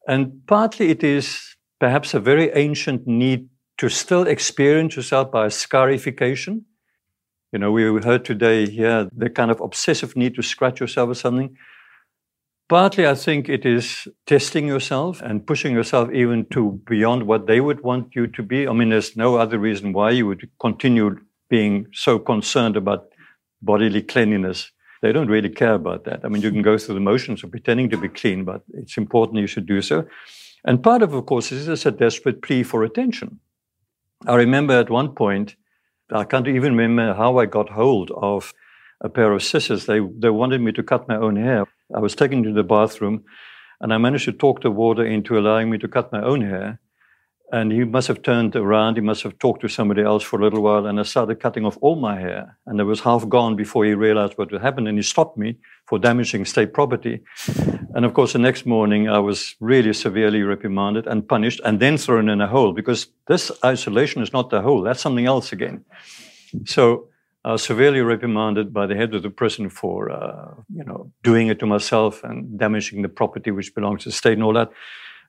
And 0.06 0.46
partly 0.46 0.90
it 0.90 1.02
is 1.02 1.55
perhaps 1.78 2.14
a 2.14 2.20
very 2.20 2.50
ancient 2.52 3.06
need 3.06 3.48
to 3.78 3.88
still 3.88 4.26
experience 4.26 4.96
yourself 4.96 5.30
by 5.30 5.48
scarification. 5.48 6.64
You 7.52 7.58
know, 7.58 7.72
we 7.72 7.82
heard 8.02 8.24
today 8.24 8.68
here 8.68 9.08
the 9.16 9.30
kind 9.30 9.50
of 9.50 9.60
obsessive 9.60 10.16
need 10.16 10.34
to 10.34 10.42
scratch 10.42 10.80
yourself 10.80 11.10
or 11.10 11.14
something. 11.14 11.56
Partly, 12.68 13.06
I 13.06 13.14
think 13.14 13.48
it 13.48 13.64
is 13.64 14.08
testing 14.26 14.66
yourself 14.66 15.22
and 15.22 15.46
pushing 15.46 15.72
yourself 15.72 16.10
even 16.12 16.46
to 16.46 16.80
beyond 16.86 17.22
what 17.22 17.46
they 17.46 17.60
would 17.60 17.82
want 17.82 18.16
you 18.16 18.26
to 18.26 18.42
be. 18.42 18.66
I 18.66 18.72
mean, 18.72 18.88
there's 18.88 19.16
no 19.16 19.36
other 19.36 19.58
reason 19.58 19.92
why 19.92 20.10
you 20.10 20.26
would 20.26 20.48
continue 20.58 21.16
being 21.48 21.86
so 21.92 22.18
concerned 22.18 22.76
about 22.76 23.06
bodily 23.62 24.02
cleanliness. 24.02 24.72
They 25.00 25.12
don't 25.12 25.28
really 25.28 25.50
care 25.50 25.74
about 25.74 26.04
that. 26.06 26.24
I 26.24 26.28
mean, 26.28 26.42
you 26.42 26.50
can 26.50 26.62
go 26.62 26.76
through 26.76 26.94
the 26.94 27.00
motions 27.00 27.44
of 27.44 27.52
pretending 27.52 27.88
to 27.90 27.96
be 27.96 28.08
clean, 28.08 28.44
but 28.44 28.62
it's 28.74 28.96
important 28.96 29.38
you 29.38 29.46
should 29.46 29.66
do 29.66 29.80
so. 29.80 30.06
And 30.66 30.82
part 30.82 31.02
of, 31.02 31.14
of 31.14 31.24
course, 31.26 31.52
is 31.52 31.86
a 31.86 31.92
desperate 31.92 32.42
plea 32.42 32.64
for 32.64 32.82
attention. 32.82 33.38
I 34.26 34.34
remember 34.34 34.74
at 34.74 34.90
one 34.90 35.14
point, 35.14 35.54
I 36.12 36.24
can't 36.24 36.48
even 36.48 36.76
remember 36.76 37.14
how 37.14 37.38
I 37.38 37.46
got 37.46 37.70
hold 37.70 38.10
of 38.10 38.52
a 39.00 39.08
pair 39.08 39.32
of 39.32 39.42
scissors. 39.42 39.86
They, 39.86 40.00
they 40.18 40.30
wanted 40.30 40.60
me 40.60 40.72
to 40.72 40.82
cut 40.82 41.08
my 41.08 41.16
own 41.16 41.36
hair. 41.36 41.66
I 41.94 42.00
was 42.00 42.16
taken 42.16 42.42
to 42.42 42.52
the 42.52 42.64
bathroom 42.64 43.24
and 43.80 43.92
I 43.92 43.98
managed 43.98 44.24
to 44.24 44.32
talk 44.32 44.62
the 44.62 44.70
warder 44.70 45.06
into 45.06 45.38
allowing 45.38 45.70
me 45.70 45.78
to 45.78 45.88
cut 45.88 46.12
my 46.12 46.22
own 46.22 46.40
hair. 46.40 46.80
And 47.52 47.70
he 47.70 47.84
must 47.84 48.08
have 48.08 48.22
turned 48.22 48.56
around, 48.56 48.96
he 48.96 49.00
must 49.00 49.22
have 49.22 49.38
talked 49.38 49.60
to 49.60 49.68
somebody 49.68 50.02
else 50.02 50.24
for 50.24 50.40
a 50.40 50.42
little 50.42 50.62
while, 50.62 50.84
and 50.84 50.98
I 50.98 51.04
started 51.04 51.38
cutting 51.38 51.64
off 51.64 51.78
all 51.80 51.94
my 51.94 52.18
hair. 52.18 52.58
And 52.66 52.80
it 52.80 52.84
was 52.84 53.00
half 53.00 53.28
gone 53.28 53.54
before 53.54 53.84
he 53.84 53.94
realized 53.94 54.36
what 54.36 54.50
had 54.50 54.62
happened, 54.62 54.88
and 54.88 54.98
he 54.98 55.02
stopped 55.02 55.38
me 55.38 55.56
for 55.86 56.00
damaging 56.00 56.44
state 56.44 56.74
property. 56.74 57.20
And 57.94 58.04
of 58.04 58.14
course, 58.14 58.32
the 58.32 58.40
next 58.40 58.66
morning, 58.66 59.08
I 59.08 59.20
was 59.20 59.54
really 59.60 59.92
severely 59.92 60.42
reprimanded 60.42 61.06
and 61.06 61.28
punished, 61.28 61.60
and 61.64 61.78
then 61.78 61.98
thrown 61.98 62.28
in 62.28 62.40
a 62.40 62.48
hole, 62.48 62.72
because 62.72 63.06
this 63.28 63.52
isolation 63.64 64.22
is 64.22 64.32
not 64.32 64.50
the 64.50 64.60
hole, 64.60 64.82
that's 64.82 65.00
something 65.00 65.26
else 65.26 65.52
again. 65.52 65.84
So 66.64 67.08
I 67.44 67.52
was 67.52 67.62
severely 67.62 68.00
reprimanded 68.00 68.72
by 68.72 68.86
the 68.86 68.96
head 68.96 69.14
of 69.14 69.22
the 69.22 69.30
prison 69.30 69.70
for, 69.70 70.10
uh, 70.10 70.54
you 70.74 70.82
know, 70.82 71.12
doing 71.22 71.46
it 71.46 71.60
to 71.60 71.66
myself 71.66 72.24
and 72.24 72.58
damaging 72.58 73.02
the 73.02 73.08
property 73.08 73.52
which 73.52 73.72
belongs 73.72 74.02
to 74.02 74.08
the 74.08 74.14
state 74.14 74.32
and 74.32 74.42
all 74.42 74.54
that. 74.54 74.72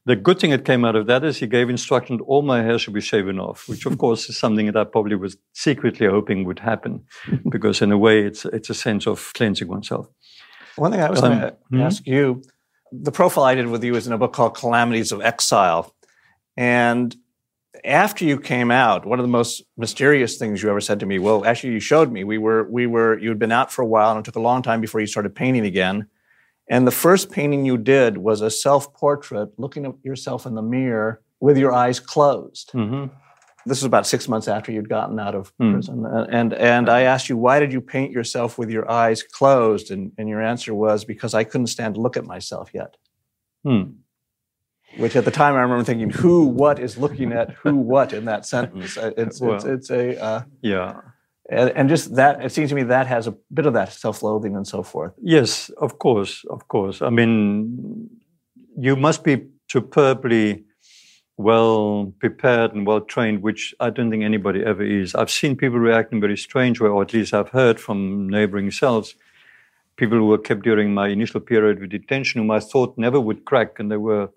The 0.08 0.15
good 0.15 0.39
thing 0.39 0.52
that 0.52 0.63
came 0.63 0.86
out 0.86 0.96
of 0.96 1.06
that 1.08 1.26
is 1.26 1.38
he 1.38 1.48
gave 1.48 1.70
instruction 1.70 2.22
all 2.22 2.41
my 2.41 2.63
hair 2.63 2.80
should 2.80 2.93
be 2.93 3.02
shaven 3.02 3.41
off, 3.41 3.67
which 3.67 3.86
of 3.86 3.98
course 4.04 4.30
is 4.30 4.38
something 4.38 4.65
that 4.67 4.78
I 4.78 4.86
probably 4.86 5.17
was 5.17 5.36
secretly 5.52 6.08
hoping 6.08 6.46
would 6.46 6.60
happen, 6.60 7.04
because 7.50 7.82
in 7.82 7.91
a 7.91 7.98
way 7.98 8.26
it's 8.26 8.46
it's 8.46 8.70
a 8.70 8.74
sense 8.74 9.06
of 9.06 9.34
cleansing 9.34 9.67
oneself. 9.67 10.08
One 10.78 10.91
thing 10.91 11.02
I 11.02 11.10
was 11.10 11.22
um, 11.22 11.32
going 11.32 11.41
to 11.41 11.58
hmm? 11.70 11.82
ask 11.82 12.08
you, 12.08 12.41
the 12.91 13.12
profile 13.12 13.43
I 13.43 13.56
did 13.56 13.67
with 13.67 13.84
you 13.84 13.96
is 13.96 14.08
in 14.08 14.13
a 14.13 14.17
book 14.17 14.32
called 14.32 14.56
Calamities 14.56 15.12
of 15.12 15.20
Exile, 15.22 15.93
and 16.56 17.13
after 17.84 18.24
you 18.24 18.39
came 18.39 18.72
out, 18.72 19.06
one 19.06 19.20
of 19.20 19.24
the 19.24 19.36
most 19.39 19.62
mysterious 19.76 20.38
things 20.38 20.63
you 20.63 20.70
ever 20.70 20.80
said 20.80 21.02
to 21.02 21.06
me, 21.06 21.20
well, 21.20 21.46
actually 21.46 21.74
you 21.74 21.82
showed 21.82 22.13
me, 22.13 22.24
we 22.24 22.38
were 22.38 22.63
we 22.70 22.88
were 22.88 23.20
you 23.20 23.28
had 23.28 23.39
been 23.39 23.52
out 23.52 23.74
for 23.74 23.82
a 23.82 23.86
while 23.86 24.12
and 24.12 24.20
it 24.20 24.26
took 24.26 24.38
a 24.38 24.39
long 24.39 24.62
time 24.62 24.80
before 24.80 25.02
you 25.02 25.08
started 25.08 25.36
painting 25.36 25.65
again. 25.65 26.08
And 26.69 26.86
the 26.86 26.91
first 26.91 27.32
painting 27.32 27.65
you 27.65 27.77
did 27.77 28.17
was 28.17 28.41
a 28.41 28.49
self 28.49 28.93
portrait 28.93 29.49
looking 29.58 29.86
at 29.86 29.93
yourself 30.03 30.45
in 30.45 30.56
the 30.56 30.62
mirror 30.62 31.21
with 31.39 31.58
your 31.58 31.71
eyes 31.71 31.99
closed. 31.99 32.71
Mm-hmm. 32.73 33.13
This 33.65 33.80
was 33.80 33.86
about 33.86 34.08
six 34.08 34.27
months 34.27 34.47
after 34.47 34.71
you'd 34.71 34.88
gotten 34.89 35.19
out 35.19 35.36
of 35.36 35.56
mm. 35.58 35.73
prison. 35.73 36.06
And, 36.06 36.53
and 36.53 36.89
I 36.89 37.01
asked 37.01 37.27
you, 37.27 37.36
why 37.36 37.60
did 37.60 37.73
you 37.73 37.82
paint 37.82 38.13
yourself 38.13 38.58
with 38.58 38.69
your 38.69 38.89
eyes 38.89 39.23
closed? 39.23 39.91
And, 39.91 40.13
and 40.17 40.30
your 40.30 40.41
answer 40.41 40.73
was, 40.73 41.03
because 41.03 41.34
I 41.34 41.43
couldn't 41.43 41.67
stand 41.67 41.95
to 41.95 42.01
look 42.01 42.15
at 42.15 42.25
myself 42.25 42.71
yet. 42.73 42.95
Hmm. 43.65 43.84
Which 44.95 45.17
at 45.17 45.25
the 45.25 45.32
time 45.32 45.56
I 45.56 45.60
remember 45.60 45.84
thinking, 45.84 46.10
who, 46.10 46.45
what 46.45 46.80
is 46.80 46.97
looking 46.97 47.34
at 47.34 47.51
who, 47.51 47.75
what 47.75 48.13
in 48.13 48.25
that 48.25 48.45
sentence? 48.45 48.97
It's, 49.17 49.41
well, 49.41 49.56
it's, 49.56 49.65
it's, 49.65 49.89
a. 49.89 50.21
Uh, 50.21 50.41
yeah 50.62 51.01
and, 51.49 51.69
and 51.71 51.89
just 51.89 52.15
that 52.15 52.43
it 52.43 52.51
seems 52.51 52.69
to 52.69 52.75
me 52.75 52.83
that 52.83 53.07
has 53.07 53.27
a 53.27 53.36
bit 53.53 53.65
of 53.65 53.73
that 53.73 53.91
self-loathing 53.91 54.55
and 54.55 54.67
so 54.67 54.83
forth 54.83 55.13
yes 55.21 55.69
of 55.77 55.99
course 55.99 56.45
of 56.49 56.67
course 56.67 57.01
i 57.01 57.10
mean 57.10 58.10
you 58.77 58.95
must 58.95 59.23
be 59.23 59.43
superbly 59.71 60.63
well 61.38 62.13
prepared 62.19 62.73
and 62.73 62.86
well 62.86 63.01
trained, 63.01 63.43
which 63.43 63.73
I 63.79 63.91
don't 63.91 64.10
think 64.10 64.23
anybody 64.23 64.63
ever 64.63 64.83
is. 64.83 65.13
I've 65.13 65.31
seen 65.31 65.55
people 65.55 65.79
react 65.79 66.12
in 66.12 66.19
very 66.19 66.38
strange 66.38 66.79
way, 66.81 66.89
or 66.89 67.03
at 67.03 67.13
least 67.13 67.33
I've 67.33 67.49
heard 67.49 67.79
from 67.79 68.27
neighboring 68.27 68.71
cells, 68.71 69.15
people 69.95 70.17
who 70.17 70.25
were 70.25 70.39
kept 70.39 70.63
during 70.63 70.93
my 70.93 71.07
initial 71.10 71.39
period 71.39 71.81
of 71.81 71.89
detention, 71.89 72.41
whom 72.41 72.51
I 72.51 72.60
thought 72.60 72.97
never 72.97 73.19
would 73.19 73.45
crack, 73.45 73.79
and 73.79 73.91
they 73.91 73.97
were 73.97 74.29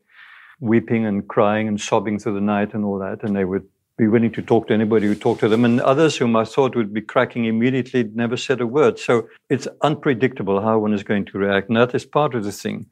weeping 0.60 1.06
and 1.06 1.26
crying 1.26 1.68
and 1.68 1.80
sobbing 1.80 2.18
through 2.18 2.34
the 2.34 2.40
night 2.40 2.74
and 2.74 2.84
all 2.84 2.98
that, 2.98 3.22
and 3.22 3.34
they 3.34 3.46
would 3.46 3.66
be 4.00 4.08
willing 4.08 4.32
to 4.32 4.40
talk 4.40 4.66
to 4.66 4.74
anybody 4.74 5.06
who 5.06 5.14
talked 5.14 5.40
to 5.40 5.48
them. 5.48 5.64
And 5.64 5.80
others 5.82 6.16
whom 6.16 6.34
I 6.34 6.44
thought 6.44 6.74
would 6.74 6.92
be 6.92 7.02
cracking 7.02 7.44
immediately 7.44 8.04
never 8.14 8.36
said 8.36 8.60
a 8.62 8.66
word. 8.66 8.98
So 8.98 9.28
it's 9.50 9.68
unpredictable 9.82 10.62
how 10.62 10.78
one 10.78 10.94
is 10.94 11.02
going 11.02 11.26
to 11.26 11.38
react. 11.38 11.68
And 11.68 11.76
that 11.76 11.94
is 11.94 12.06
part 12.06 12.34
of 12.34 12.44
the 12.44 12.52
thing. 12.52 12.86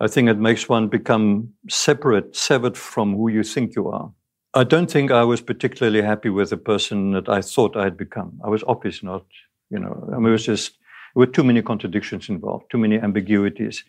I 0.00 0.08
think 0.08 0.28
it 0.28 0.38
makes 0.38 0.68
one 0.68 0.88
become 0.88 1.50
separate, 1.68 2.34
severed 2.36 2.76
from 2.76 3.14
who 3.14 3.28
you 3.28 3.44
think 3.44 3.76
you 3.76 3.88
are. 3.88 4.12
I 4.54 4.64
don't 4.64 4.90
think 4.90 5.12
I 5.12 5.22
was 5.22 5.40
particularly 5.40 6.02
happy 6.02 6.28
with 6.28 6.50
the 6.50 6.56
person 6.56 7.12
that 7.12 7.28
I 7.28 7.40
thought 7.40 7.76
I 7.76 7.84
had 7.84 7.96
become. 7.96 8.40
I 8.44 8.48
was 8.48 8.64
obviously 8.66 9.08
not, 9.08 9.24
you 9.70 9.78
know, 9.78 10.10
I 10.12 10.16
mean, 10.16 10.26
it 10.26 10.30
was 10.32 10.46
just, 10.46 10.72
there 11.14 11.20
were 11.20 11.26
too 11.26 11.44
many 11.44 11.62
contradictions 11.62 12.28
involved, 12.28 12.64
too 12.70 12.78
many 12.78 12.98
ambiguities, 12.98 13.84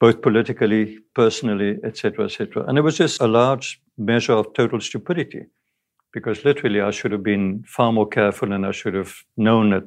both 0.00 0.22
politically, 0.22 0.98
personally, 1.14 1.76
etc., 1.84 2.26
etc. 2.26 2.64
And 2.66 2.78
it 2.78 2.82
was 2.82 2.96
just 2.96 3.20
a 3.20 3.26
large 3.26 3.80
measure 3.98 4.34
of 4.34 4.54
total 4.54 4.80
stupidity 4.80 5.46
because 6.18 6.44
literally 6.44 6.80
I 6.80 6.90
should 6.90 7.12
have 7.12 7.22
been 7.22 7.64
far 7.66 7.92
more 7.92 8.08
careful 8.08 8.52
and 8.52 8.66
I 8.66 8.72
should 8.72 8.94
have 8.94 9.14
known 9.36 9.70
that 9.70 9.84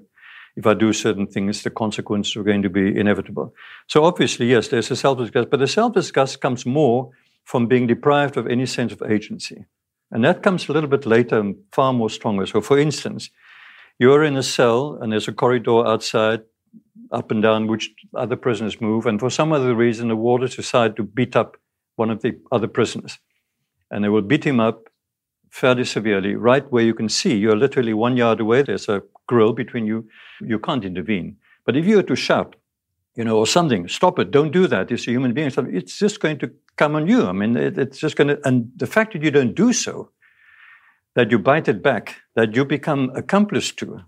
if 0.55 0.65
I 0.65 0.73
do 0.73 0.93
certain 0.93 1.27
things, 1.27 1.63
the 1.63 1.69
consequences 1.69 2.35
are 2.35 2.43
going 2.43 2.61
to 2.61 2.69
be 2.69 2.97
inevitable. 2.97 3.53
So 3.87 4.03
obviously, 4.03 4.47
yes, 4.47 4.67
there's 4.67 4.91
a 4.91 4.95
self-disgust, 4.95 5.49
but 5.49 5.59
the 5.59 5.67
self-disgust 5.67 6.41
comes 6.41 6.65
more 6.65 7.09
from 7.43 7.67
being 7.67 7.87
deprived 7.87 8.37
of 8.37 8.47
any 8.47 8.65
sense 8.65 8.93
of 8.93 9.01
agency. 9.01 9.65
And 10.11 10.23
that 10.25 10.43
comes 10.43 10.67
a 10.67 10.73
little 10.73 10.89
bit 10.89 11.05
later 11.05 11.39
and 11.39 11.55
far 11.71 11.93
more 11.93 12.09
stronger. 12.09 12.45
So 12.45 12.61
for 12.61 12.77
instance, 12.77 13.29
you're 13.99 14.23
in 14.23 14.37
a 14.37 14.43
cell 14.43 14.97
and 15.01 15.11
there's 15.11 15.27
a 15.27 15.33
corridor 15.33 15.87
outside, 15.87 16.41
up 17.11 17.31
and 17.31 17.41
down, 17.41 17.67
which 17.67 17.91
other 18.13 18.35
prisoners 18.35 18.79
move. 18.79 19.05
And 19.05 19.19
for 19.19 19.29
some 19.29 19.53
other 19.53 19.75
reason, 19.75 20.07
the 20.07 20.15
warders 20.15 20.55
decide 20.55 20.95
to 20.95 21.03
beat 21.03 21.35
up 21.35 21.57
one 21.95 22.09
of 22.09 22.21
the 22.21 22.39
other 22.51 22.67
prisoners. 22.67 23.19
And 23.89 24.03
they 24.03 24.09
will 24.09 24.21
beat 24.21 24.45
him 24.45 24.59
up 24.59 24.89
fairly 25.51 25.83
severely, 25.83 26.35
right 26.35 26.69
where 26.71 26.83
you 26.83 26.93
can 26.93 27.09
see. 27.09 27.35
You're 27.35 27.57
literally 27.57 27.93
one 27.93 28.17
yard 28.17 28.39
away. 28.39 28.63
There's 28.63 28.89
a 28.89 29.03
grill 29.27 29.53
between 29.53 29.85
you. 29.85 30.07
You 30.39 30.57
can't 30.57 30.83
intervene. 30.83 31.37
But 31.65 31.77
if 31.77 31.85
you 31.85 31.97
were 31.97 32.03
to 32.03 32.15
shout, 32.15 32.55
you 33.15 33.25
know, 33.25 33.37
or 33.37 33.45
something, 33.45 33.87
stop 33.87 34.17
it, 34.17 34.31
don't 34.31 34.51
do 34.51 34.65
that. 34.67 34.89
It's 34.91 35.07
a 35.07 35.11
human 35.11 35.33
being. 35.33 35.51
It's 35.55 35.99
just 35.99 36.21
going 36.21 36.39
to 36.39 36.51
come 36.77 36.95
on 36.95 37.07
you. 37.07 37.27
I 37.27 37.33
mean, 37.33 37.57
it, 37.57 37.77
it's 37.77 37.99
just 37.99 38.15
going 38.15 38.29
to, 38.29 38.39
and 38.47 38.71
the 38.77 38.87
fact 38.87 39.13
that 39.13 39.21
you 39.21 39.29
don't 39.29 39.53
do 39.53 39.73
so, 39.73 40.09
that 41.15 41.29
you 41.29 41.37
bite 41.37 41.67
it 41.67 41.83
back, 41.83 42.15
that 42.35 42.55
you 42.55 42.63
become 42.63 43.11
accomplice 43.13 43.71
to, 43.73 43.99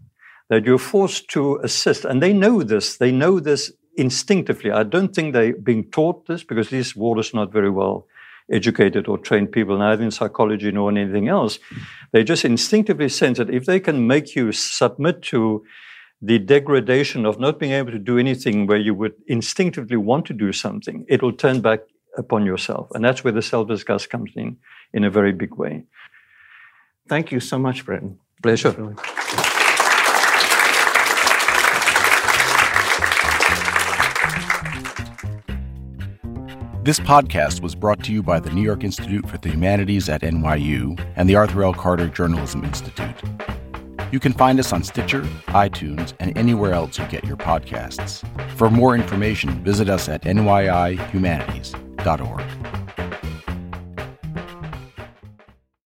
that 0.50 0.66
you're 0.66 0.78
forced 0.78 1.28
to 1.32 1.58
assist, 1.58 2.06
and 2.06 2.24
they 2.24 2.32
know 2.32 2.64
this. 2.64 2.98
They 2.98 3.12
know 3.12 3.42
this 3.42 3.74
instinctively. 3.98 4.72
I 4.72 4.84
don't 4.84 5.14
think 5.14 5.34
they're 5.34 5.54
being 5.54 5.92
taught 5.92 6.26
this 6.26 6.44
because 6.44 6.70
these 6.70 6.96
warders 6.96 7.34
are 7.34 7.38
not 7.38 7.52
very 7.52 7.70
well 7.70 8.08
educated 8.52 9.08
or 9.08 9.18
trained 9.18 9.52
people, 9.52 9.78
neither 9.78 10.04
in 10.04 10.12
psychology 10.12 10.72
nor 10.72 10.90
in 10.90 10.98
anything 10.98 11.28
else. 11.28 11.60
They 12.12 12.24
just 12.24 12.46
instinctively 12.46 13.10
sense 13.10 13.38
that 13.38 13.50
if 13.50 13.66
they 13.66 13.80
can 13.80 14.08
make 14.08 14.36
you 14.36 14.52
submit 14.52 15.22
to 15.24 15.64
the 16.22 16.40
degradation 16.40 17.26
of 17.26 17.40
not 17.40 17.60
being 17.60 17.74
able 17.74 17.92
to 17.92 18.00
do 18.00 18.18
anything 18.18 18.66
where 18.66 18.78
you 18.78 18.94
would 18.94 19.14
instinctively 19.28 19.98
want 19.98 20.26
to 20.28 20.34
do 20.34 20.54
something, 20.54 21.06
it 21.10 21.22
will 21.22 21.34
turn 21.34 21.62
back 21.62 21.82
upon 22.18 22.46
yourself. 22.46 22.90
And 22.94 23.04
that's 23.04 23.24
where 23.24 23.34
the 23.34 23.42
self 23.42 23.68
disgust 23.68 24.10
comes 24.10 24.32
in 24.36 24.58
in 24.94 25.04
a 25.04 25.10
very 25.10 25.34
big 25.34 25.56
way. 25.56 25.84
Thank 27.08 27.32
you 27.32 27.40
so 27.40 27.60
much, 27.60 27.86
Breyten. 27.86 28.18
Pleasure. 28.42 28.96
This 36.84 37.00
podcast 37.00 37.62
was 37.62 37.76
brought 37.76 38.04
to 38.04 38.12
you 38.12 38.22
by 38.22 38.42
the 38.42 38.50
New 38.50 38.62
York 38.62 38.84
Institute 38.84 39.30
for 39.30 39.38
the 39.38 39.48
Humanities 39.48 40.10
at 40.10 40.20
NYU 40.20 41.00
and 41.16 41.30
the 41.30 41.38
Arthur 41.38 41.64
L. 41.64 41.74
Carter 41.74 42.10
Journalism 42.10 42.66
Institute. 42.66 43.16
You 44.12 44.20
can 44.20 44.34
find 44.34 44.60
us 44.60 44.74
on 44.74 44.84
Stitcher, 44.84 45.22
iTunes, 45.48 46.12
and 46.20 46.38
anywhere 46.38 46.74
else 46.74 47.00
you 47.00 47.06
get 47.06 47.24
your 47.24 47.38
podcasts. 47.38 48.28
For 48.58 48.70
more 48.70 48.96
information, 48.96 49.64
visit 49.64 49.88
us 49.88 50.10
at 50.10 50.24
nyihumanities.org. 50.24 52.83